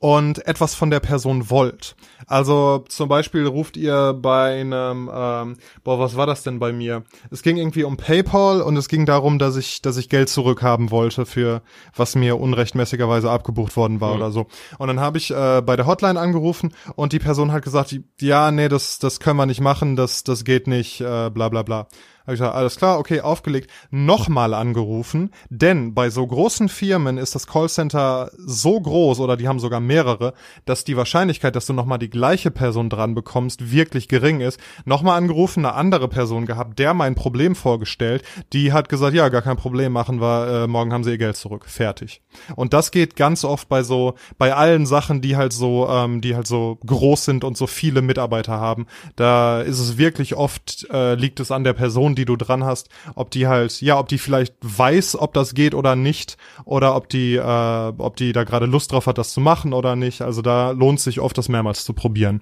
[0.04, 1.96] und etwas von der Person wollt.
[2.28, 7.04] Also zum Beispiel ruft ihr bei einem, ähm, boah, was war das denn bei mir?
[7.32, 10.92] Es ging irgendwie um PayPal und es ging darum, dass ich, dass ich Geld zurückhaben
[10.92, 11.62] wollte für
[11.96, 14.16] was mir unrechtmäßigerweise abgebucht worden war mhm.
[14.18, 14.48] oder so.
[14.78, 18.52] Und dann habe ich äh, bei der Hotline angerufen und die Person hat gesagt, ja,
[18.52, 21.88] nee, das, das können wir nicht machen, das, das geht nicht, äh, bla bla bla.
[22.24, 27.36] Habe ich gesagt, alles klar, okay, aufgelegt, nochmal angerufen, denn bei so großen Firmen ist
[27.36, 32.00] das Callcenter so groß oder die haben sogar mehrere, dass die Wahrscheinlichkeit, dass du nochmal
[32.00, 34.60] die gleiche Person dran bekommst, wirklich gering ist.
[34.86, 39.42] Nochmal angerufen, eine andere Person gehabt, der mein Problem vorgestellt, die hat gesagt, ja, gar
[39.42, 42.22] kein Problem, machen wir, äh, morgen haben sie ihr Geld zurück, fertig.
[42.56, 46.36] Und das geht ganz oft bei so, bei allen Sachen, die halt so, ähm, die
[46.36, 48.88] halt so groß sind und so viele Mitarbeiter haben.
[49.16, 52.64] Da ist es wirklich oft, äh, liegt es an der Person, Person, die du dran
[52.64, 56.96] hast, ob die halt, ja, ob die vielleicht weiß, ob das geht oder nicht, oder
[56.96, 60.22] ob die, äh, ob die da gerade Lust drauf hat, das zu machen oder nicht.
[60.22, 62.42] Also da lohnt sich oft, das mehrmals zu probieren.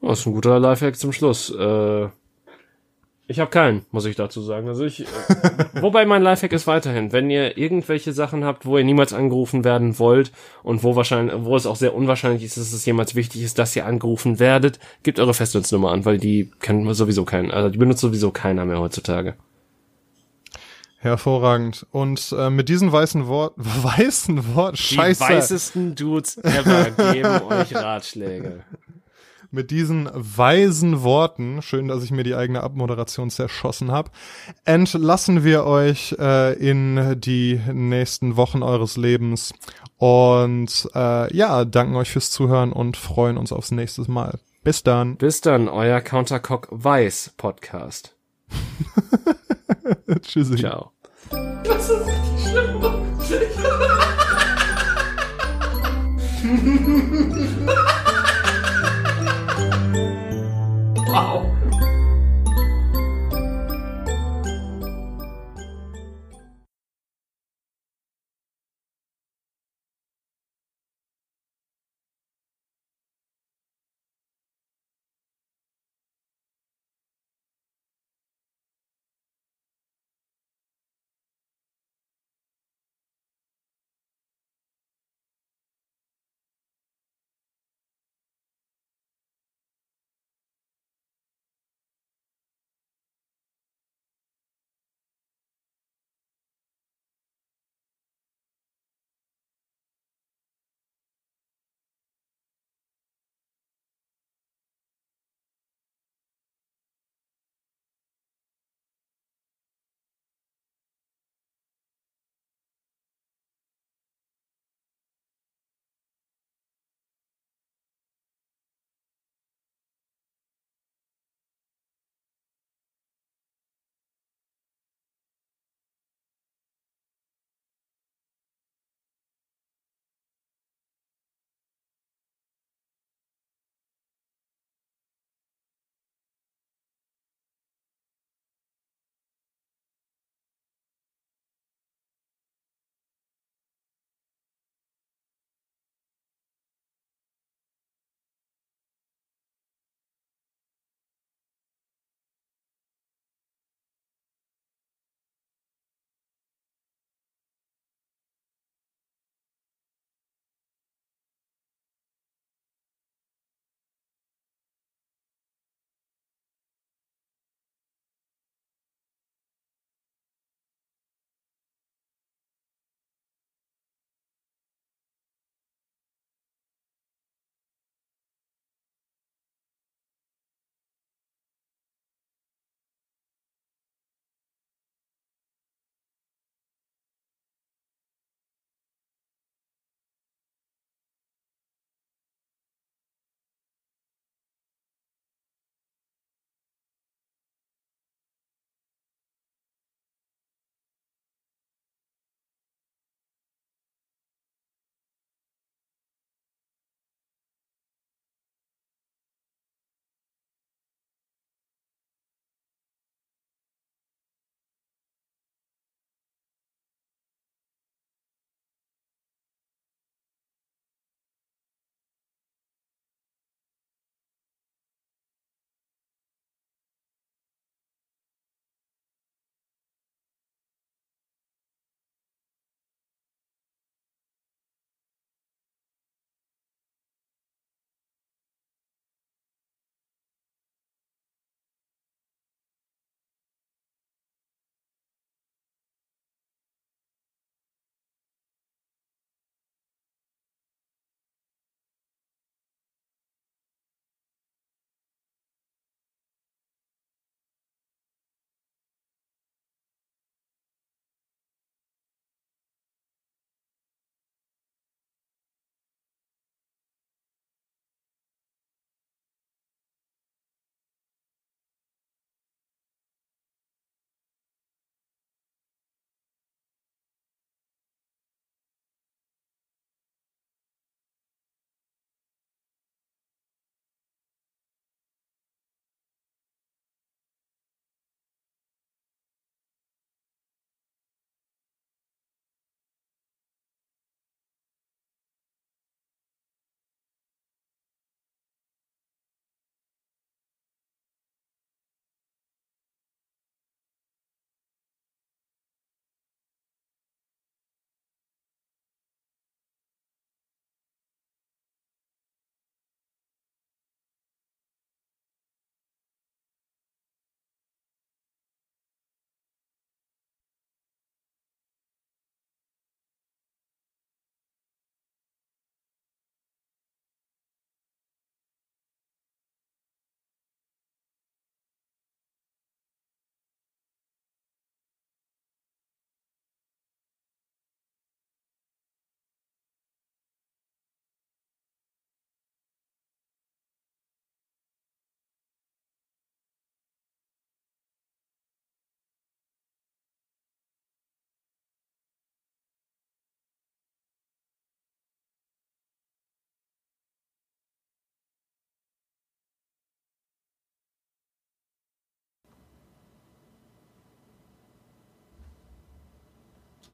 [0.00, 1.50] Das ist ein guter Lifehack zum Schluss.
[1.50, 2.08] Äh
[3.26, 4.68] ich habe keinen, muss ich dazu sagen.
[4.68, 5.06] Also ich, äh,
[5.80, 9.98] wobei mein Lifehack ist weiterhin, wenn ihr irgendwelche Sachen habt, wo ihr niemals angerufen werden
[9.98, 10.30] wollt
[10.62, 13.74] und wo wahrscheinlich, wo es auch sehr unwahrscheinlich ist, dass es jemals wichtig ist, dass
[13.76, 18.00] ihr angerufen werdet, gebt eure Festnetznummer an, weil die kennt sowieso keinen, also die benutzt
[18.00, 19.34] sowieso keiner mehr heutzutage.
[20.98, 21.86] Hervorragend.
[21.92, 25.24] Und äh, mit diesen weißen Wort, weißen Wort, Scheiße.
[25.26, 28.64] Die weißesten Dudes ever geben euch Ratschläge
[29.54, 34.10] mit diesen weisen Worten, schön, dass ich mir die eigene Abmoderation zerschossen habe,
[34.64, 39.54] entlassen wir euch äh, in die nächsten Wochen eures Lebens
[39.96, 44.38] und äh, ja, danken euch fürs Zuhören und freuen uns aufs nächste Mal.
[44.64, 45.16] Bis dann.
[45.16, 48.16] Bis dann, euer Countercock Weiß Podcast.
[50.22, 50.56] Tschüssi.
[50.56, 50.92] Ciao.
[51.64, 52.82] Das ist richtig schlimm.
[61.14, 61.53] wow.